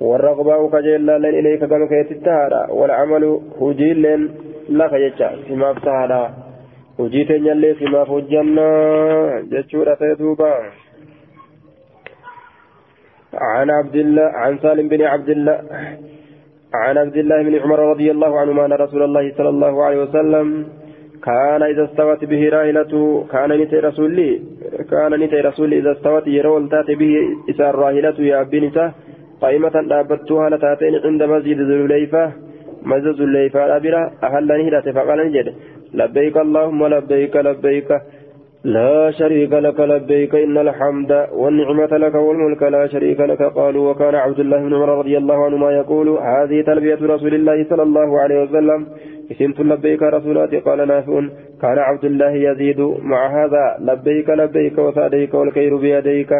[0.00, 4.30] والرغباء كجيلا لن إليك كما كيتتهادا والعمل هجيل
[4.68, 6.30] لك يجا سما فتهادا
[7.00, 8.68] هجيت يلي سما فجنا
[9.50, 10.54] جتشورة تيدوبا.
[13.34, 15.58] عن عبد الله عن سالم بن عبد الله
[16.74, 20.68] عن عبد الله بن عمر رضي الله عنهما أن رسول الله صلى الله عليه وسلم
[21.24, 24.30] كان إذا استوت به راهلته كان نتي رسولي
[24.90, 27.14] كان نتي رسولي إذا استوت يرول تات به
[27.50, 28.92] إسار راهلته يا بنته
[29.42, 32.24] قائمة دابتها لتاتين عند مسجد ذو الحليفة
[32.90, 35.46] مزز الليفة برا أهلني هدت فقال نجد.
[35.94, 37.90] لبيك اللهم لبيك لبيك
[38.64, 43.42] لا شريك لك لبيك إن الحمد والنعمة لك والملك لا شريك لك.
[43.42, 47.82] قالوا وكان عبد الله بن عمر رضي الله عنهما يقول هذه تلبية رسول الله صلى
[47.82, 48.80] الله عليه وسلم.
[49.32, 51.20] اسمت لبيك رسولاتي قال نافع
[51.62, 56.32] كان عبد الله يزيد مع هذا لبيك لبيك وسعديك والخير بيديك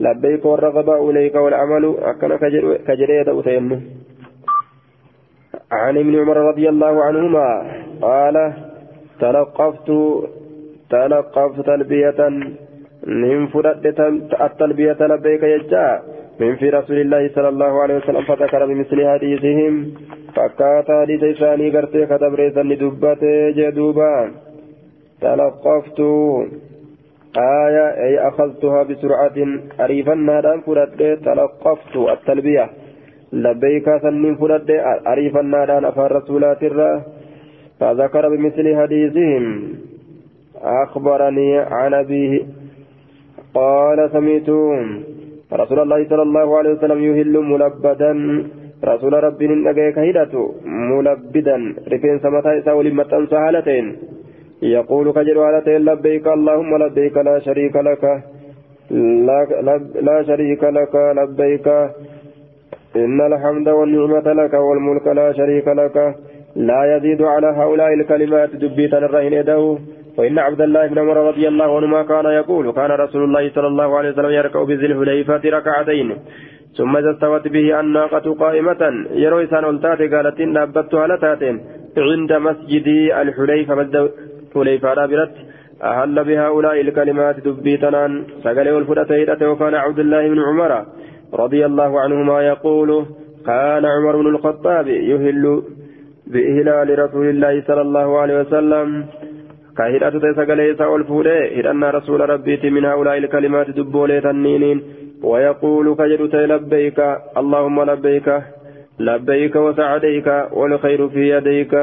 [0.00, 2.36] لبيك والرغباء إليك والعمل أكن
[2.88, 3.80] كجرية أتيمه
[5.72, 7.48] عن ابن عمر رضي الله عنهما
[8.02, 8.52] قال
[9.20, 9.88] تلقفت
[10.90, 12.28] تلقفت تلبية
[13.06, 13.86] من فرد
[14.40, 16.02] التلبية لبيك يجا
[16.42, 19.94] من في رسول الله صلى الله عليه وسلم فذكر بمثل حديثهم
[20.36, 23.24] فكات حديث إساني قرتي كتب ريسا ندبت
[23.56, 24.30] جدوبا.
[25.20, 26.00] تلقفت.
[27.38, 29.38] آية أي أخذتها بسرعة.
[29.80, 31.96] أريفا نادان فرد تلقفت.
[31.96, 32.66] التلبية.
[33.32, 34.70] لبيك سنين فرد
[35.12, 36.62] أريفا نادان أفار رسولات
[37.80, 39.44] فذكر بمثل حديثهم.
[40.62, 42.42] أخبرني عن أبيه.
[43.54, 44.48] قال سمعت.
[45.52, 48.12] رسول الله صلى الله عليه وسلم يهل ملبدا.
[48.84, 51.56] رسول ربي نجاك هدته ملبدا.
[51.92, 53.96] رفين سمتا إساء لمتان سهالتين
[54.62, 58.04] يقول كجر هالتين لبيك اللهم لبيك لا شريك لك.
[59.26, 59.74] لا,
[60.08, 60.94] لا شريك لك.
[61.18, 61.66] لبيك.
[62.96, 65.96] إن الحمد والنعمة لك والملك لا شريك لك.
[66.56, 69.78] لا يزيد على هؤلاء الكلمات دبيتا الرهن يده.
[70.18, 73.98] وإن عبد الله بن عمر رضي الله عنهما كان يقول كان رسول الله صلى الله
[73.98, 76.08] عليه وسلم يركع بذي الحليفة ركعتين.
[76.78, 78.82] ثم إذا استوت به الناقة قائمة
[79.24, 81.56] يروي سان ألتات قالت إن أبدت على تاتين
[81.96, 82.86] عند مسجد
[83.22, 84.10] الحليفة مسجد
[84.54, 85.34] حليفة رابرت
[85.82, 88.12] أهل بهؤلاء الكلمات دبيتنان
[88.44, 89.10] سقل والفرة
[89.50, 90.72] وكان عبد الله بن عمر
[91.34, 92.90] رضي الله عنهما يقول
[93.46, 95.44] كان عمر بن الخطاب يهل
[96.32, 98.88] بإهلال رسول الله صلى الله عليه وسلم.
[99.78, 104.78] كهدأت تسقلي سأول فولي هدأنا رسول ربي من هؤلاء الكلمات دبولي تنينين
[105.22, 106.98] ويقول كجدت لبيك
[107.40, 108.28] اللهم لبيك
[109.00, 111.74] لبيك وسعديك والخير في يديك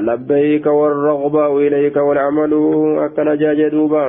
[0.00, 2.52] لبيك والرغبة إليك والعمل
[2.98, 4.04] أكن جاجدوبا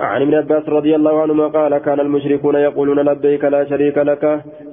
[0.00, 4.24] عن ابن عباس رضي الله عنهما قال كان المشركون يقولون لبيك لا شريك لك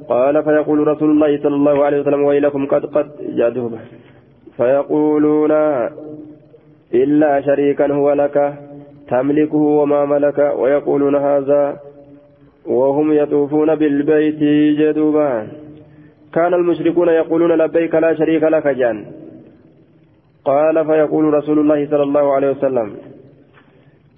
[0.10, 3.80] قال فيقول رسول الله صلى الله عليه وسلم ويلكم قد قد جادوبا
[4.60, 5.52] فيقولون
[7.02, 8.36] إلا شريكا هو لك
[9.08, 11.64] تملكه وما ملك ويقولون هذا
[12.66, 14.42] وهم يطوفون بالبيت
[14.80, 15.32] جدوبا.
[16.36, 18.98] كان المشركون يقولون لبيك لا شريك لك جان.
[20.46, 22.88] قال فيقول رسول الله صلى الله عليه وسلم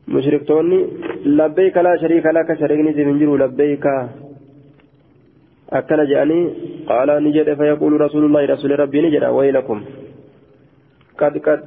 [0.07, 0.79] مشركتوني
[1.25, 3.85] لبيك لا شريك لك شريكني سنجر لبيك.
[5.79, 6.39] أكل جاني
[6.89, 9.79] قال نجد فيقول رسول الله رسول ربي نجد ويلكم.
[11.21, 11.61] قد قد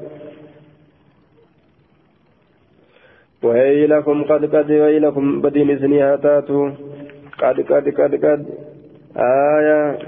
[3.42, 6.70] ويلكم قد قد ويلكم بدين سنيها تاتو
[7.38, 8.40] قد قد قد قد
[9.16, 9.98] آية.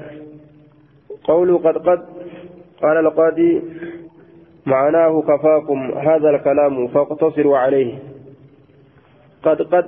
[1.24, 2.01] قولوا قد قد
[2.82, 3.62] قال القاضي
[4.66, 5.78] معناه كفاكم
[6.09, 7.94] هذا الكلام فاقتصروا عليه.
[9.42, 9.86] قد قد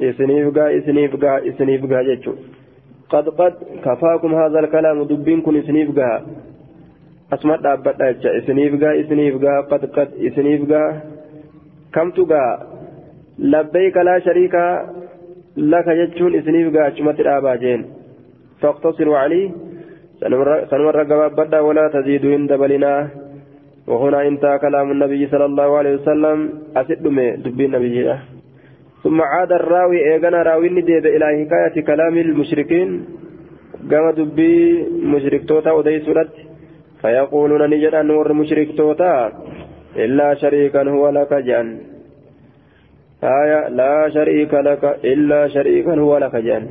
[0.00, 2.36] isiniif gaa isiniif gaa isiniif gaa jechuun
[3.10, 3.54] qad qad
[3.84, 4.60] kafaakum haadha
[7.34, 10.88] asuma dhaabbadha jecha isiniif gaa isiniif gaa qad qad isiniif gaa
[11.96, 12.50] kamtu gaa
[13.52, 14.72] labbayka laa shariikaa
[15.72, 17.86] laka jechuun isiniif gaa achumatti dhaabaa jeen
[18.60, 19.46] faqtasiru calii
[20.70, 22.94] سنمر قبابدا ولا تزيدوا عند بلنا
[23.86, 26.38] وهنا انتهى كلام النبي صلى الله عليه وسلم
[26.76, 27.04] أسد
[27.44, 27.96] دبي النبي
[29.02, 32.88] ثم عاد الراوي إيغانا راوي نديب إلى حكاية كلام المشركين
[33.90, 34.54] قام دبي
[35.12, 36.32] مشرك توتا ودي سورت
[37.06, 39.14] فيقولون نجد أن ور مشرك توتا
[40.04, 41.68] إلا شريكا هو لك جان
[43.40, 46.64] آية لا شريك لك إلا شريكا هو لك جان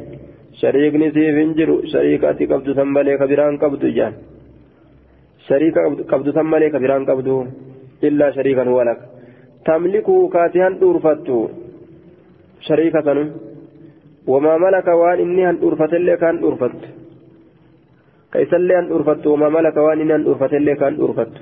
[0.61, 4.13] شريكني سيف انجرو شريكاتي قبض ثمالي كبيران قبض جان
[5.47, 5.77] شريك
[6.11, 7.29] قبض ثمالي كبيران قبض
[8.07, 8.99] إلا شريكا هو لك.
[9.65, 11.39] تملكه كاتيان دورفتو.
[12.67, 13.07] شريكة
[14.31, 16.81] وما ملك وان إني أن أرفت اللي كان أرفت
[18.34, 21.34] كيس اللي أن أرفت وما ملك وان إني أن أرفت اللي كان أرفت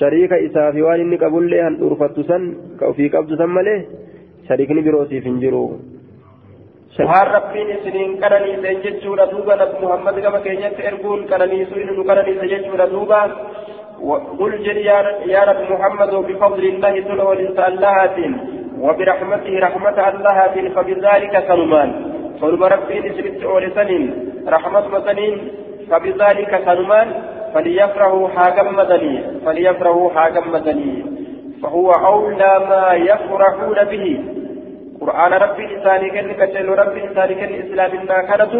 [0.00, 2.42] شريك إسافي وان إني قبل لي أن أرفت سن
[2.96, 3.80] في قبض سن مليه
[4.48, 5.66] شريكني بروسي فنجرو
[7.08, 12.48] waan rabbiin isiniin qananiisen jechuudha duuba nabi muhammad gama keenyatti erguun qananiisu inni nu qananiise
[12.52, 13.20] jechuudha duuba
[14.40, 14.78] قل جل
[15.36, 18.32] يا رب محمد بفضل الله تلو الإنسان لهاتين
[18.84, 20.38] وبرحمته رحمة الله
[20.74, 21.90] فبذلك سلمان
[22.40, 24.04] صلب ربي نسبت أولسنين
[24.48, 25.34] رحمة مسنين
[25.89, 27.07] فبذلك كنمان
[27.53, 29.13] فليفرحوا حاجمدني
[29.45, 31.05] فليفرحوا حاجمدني
[31.63, 34.05] فهو أولى ما يفرحون به.
[35.01, 38.53] قرآن ربي إساني كن كتل ربي إساني كن إسلام إنا كانت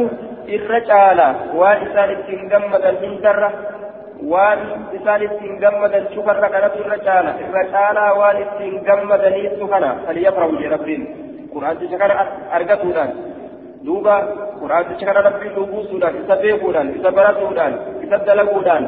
[0.56, 1.30] إرجالا
[1.60, 3.52] وان إساني تنجمدا من درة.
[4.24, 4.60] وان
[4.95, 11.02] إساني تنجمدا شكر كانت إرجالا إرجالا وان تنجمدا نيسكنا فليفرحوا لربين
[11.54, 12.12] قرآن تشكر
[12.56, 13.06] أرقتنا
[13.86, 14.16] duuba
[14.62, 17.74] quraanticha kana rabbii dhuguusuudhaan isa beekuudhaan isa baratuudhaan
[18.06, 18.86] isa dalaguudhaan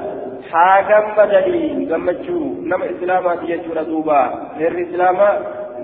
[0.52, 4.20] haa gammadanii gammachuu nama islaamaati jechuudha duuba
[4.60, 5.34] heerri islaamaa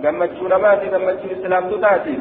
[0.06, 2.16] gammachuu namaati gammachuu islaamtotaati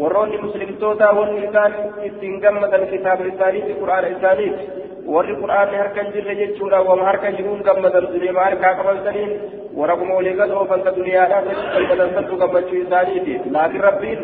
[0.00, 1.74] warroonni muslimtoota wanni isaan
[2.08, 4.64] ittiin gammadan kitaaba isaaniiti quraana isaaniiti
[5.14, 9.32] warri quraanni harka hin jirre jechuudha wama harka jiruun gammadan duniyaa harkaa qabansaniin
[9.78, 10.92] waraquma walii gad oofanta
[12.44, 14.20] gammachuu isaaniiti laakiin rabbiin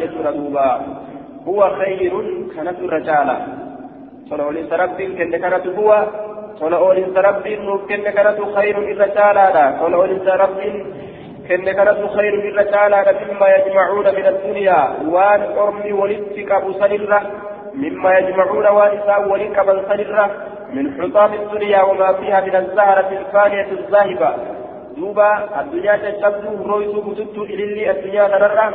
[0.00, 0.66] jechuudha duuba
[1.46, 3.36] huwa khayrun kanatu irra caala
[4.28, 5.98] tola oliinsa rabbiin kenne kanatu huwa
[6.58, 10.76] tola oliinsa rabbiin nuuf kenne kanatu khayrun irra caalaadha tola oliinsa rabbiin
[11.48, 17.20] kenne kanatu khayrun irra caalaadha mimma yajmacuuna min addunyaa waan ormi walitti qabu sanirra
[17.76, 20.30] مما يجمعون وانسان ولقبا سنرة
[20.72, 24.55] من حطام الدنيا وما فيها من الزهرة الفانية الزاهبة
[24.96, 25.28] duuba
[25.60, 28.66] addunyaa caccabduu hurrooysuu gututtuu ilillii addunyaa kanarra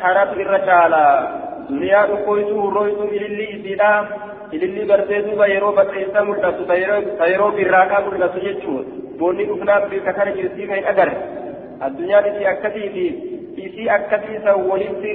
[0.00, 1.02] kanatu irra caala
[1.70, 3.90] duniyaa dhukkooysuu hurrooysuu ilillii isiidha
[4.56, 6.62] ilillii gartee duuba yeroo baxeessaa mul'atu
[7.18, 8.84] ta yeroo birraaqaa mul'atu jechuun
[9.18, 11.16] boonni dhufnaan beeka kana jirtii kan agarre
[11.86, 13.06] addunyaan isii akkasiiti
[13.66, 15.12] isii akkasiisa walitti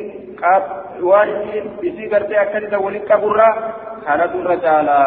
[1.10, 1.30] waan
[1.90, 3.53] isii gartee akkasiisa walitti qaburraa
[4.07, 4.98] kanatu irra caala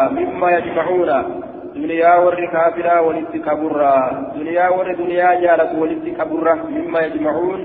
[1.73, 3.93] warri kaafiraa walitti qaburra
[4.37, 7.61] duniyaa warri duniyaa jaalatu walitti qaburra mimma yajmacuun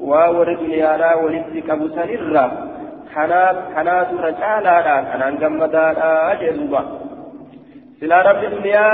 [0.00, 2.44] waa warri duniyaadhaa walitti qabu sanirra
[3.14, 6.82] kanaatu irra caalaadha kanaan gammadaadha jee duuba
[8.00, 8.92] silaa rabbi duniyaa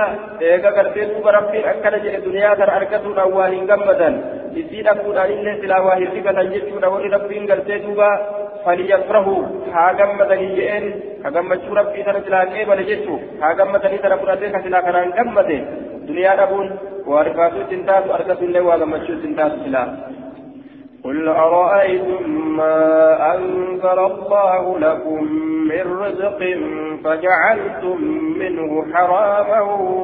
[0.50, 4.14] eega gartee duuba rabbiin akkana jedhe duniyaa kana argatuudhaan waa hin gammadan
[4.62, 8.10] isii dhabuudhaan illee silaa waa hin rigatan jechuudha warri rabbiin gartee duuba
[8.66, 9.42] فليفرحوا
[9.74, 10.84] هاجم مدني جئين
[11.24, 15.62] هاجم مشهور في سنة لا كيبل جتو هاجم مدني سنة فراتي كسلا كنان جم مدين
[16.08, 16.68] دنيا أبون
[17.10, 19.82] وارفاتو تنتاس أركس الله وهاجم مشهور تنتاس سلا
[21.06, 25.22] قل أرأيتم ما أنزل الله لكم
[25.68, 26.40] من رزق
[27.04, 28.02] فجعلتم
[28.38, 29.60] منه حراما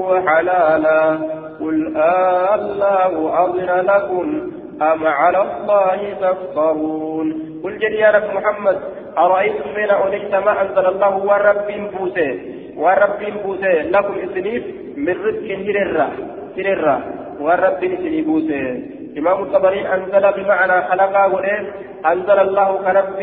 [0.09, 1.19] وحلالا؟
[1.61, 4.51] قل آه آلله أذن لكم
[4.83, 8.79] أم على الله تفترون؟ قل جل يا رب محمد
[9.19, 12.41] أرأيتم من أوليت ما أنزل الله ورب بوسى
[12.77, 14.65] ورب بوسى لكم إسنيف
[14.97, 16.11] من رزق هررة
[16.59, 17.01] هررة
[17.41, 21.73] ورب إسنيف بوسى إمام الطبري أنزل بمعنى خلقا وليه
[22.07, 23.21] أنزل الله كرب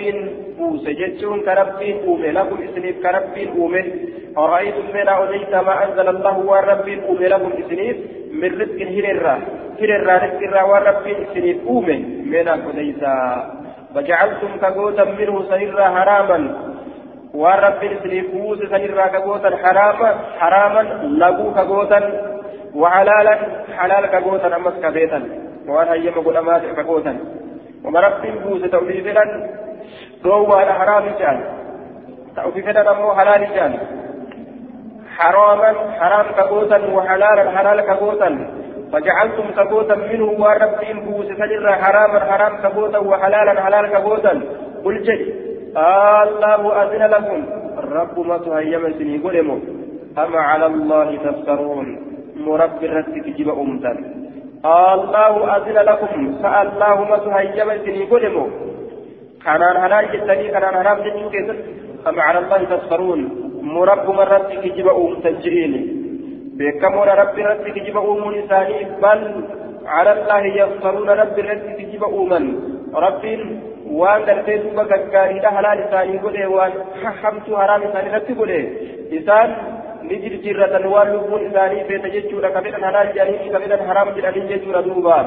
[0.58, 3.84] بوسى جتشون كرب أومي لكم إسنيف كرب أومي
[4.38, 7.98] أرأيتم من أوليت ما أنزل الله ورب أومي لكم إسنيف
[8.32, 9.40] من رزق هررة
[9.82, 13.16] هررة رزق ورب إسنيف أومي من أوليتا
[13.96, 16.40] فجعلتم كغوتا منه سنرا حراما.
[17.34, 20.10] ورب سنفوز سنرا كغوتا حراما.
[20.40, 22.00] حراما لغو كغوتا.
[22.76, 23.36] وحلالا.
[23.78, 27.18] حلال كغوتا أمس كبيتا وأنا هيما قل أمات كغوتا
[27.86, 29.50] وما رب بوز توفيفلا
[30.26, 31.38] روى حرام جان
[32.36, 33.80] توفيفلا أمو حلال جان
[35.18, 38.30] حراما حرام كغوتا وحلالا حلال كغوتا
[38.92, 44.42] فجعلتم كبوتا منه ورب بوس فجر حراما حرام كبوتا وحلالا حلال كبوتا
[44.86, 45.34] قل جي
[45.78, 47.40] الله أذن لكم
[47.78, 49.60] الرب ما تهيم سني قلموا
[50.18, 51.88] أما على الله تفترون
[52.48, 53.94] مرب الرتك جب أمتا
[54.66, 58.48] الله أذن لكم فالله ما تهيم سني قلموا
[59.46, 61.52] كانان حلال جتني كانان حرام جتني
[62.08, 63.20] أما على الله تفترون
[63.62, 65.82] مرب مرتك جب أمتا جئيني
[66.58, 69.22] بكمون رب رب تجيب أومون إساني بل
[69.86, 72.44] على الله يفترون رب رب تجيب أومن
[72.94, 73.22] رب
[74.28, 76.72] درتي دوبا غغاري ده حلال إساني قولي وان
[77.04, 78.62] ححمت حرام إساني رب قولي
[80.12, 84.82] إسان نجر جرة وان لبون إساني بيت جيجورا كبيرا حلال جاني كبيرا حرام جاني جيجورا
[84.82, 85.20] دوبا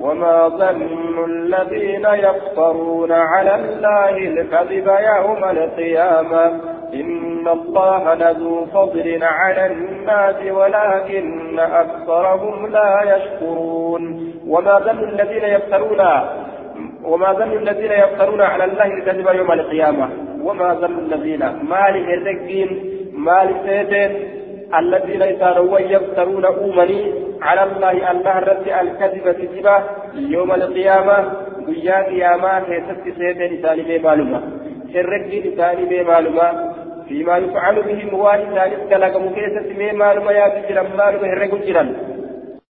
[0.00, 6.46] وما ظن الذين يفترون على الله الكذب يوم القيامة
[6.94, 16.00] إن الله لذو فضل على الناس ولكن أكثرهم لا يشكرون وما ظن الذين يفترون
[17.04, 20.08] وما ظن الذين يفترون على الله الكذب يوم القيامة
[20.42, 24.12] وما ظن الذين مال الرقين مال سيدين
[24.78, 27.12] الذين يساروا يفترون أومني
[27.42, 29.84] على الله الله رد الكذب كذبا
[30.14, 31.32] يوم القيامة
[31.68, 34.40] ويا قيامة كيست سيدين سالمي معلومة
[34.94, 36.48] herregdiin isaanii mee maaluma
[37.08, 41.84] فيما يفعل بهم وان ثالث كلكم كيسة مي معلومة يا جرا معلومة هرقوا جرا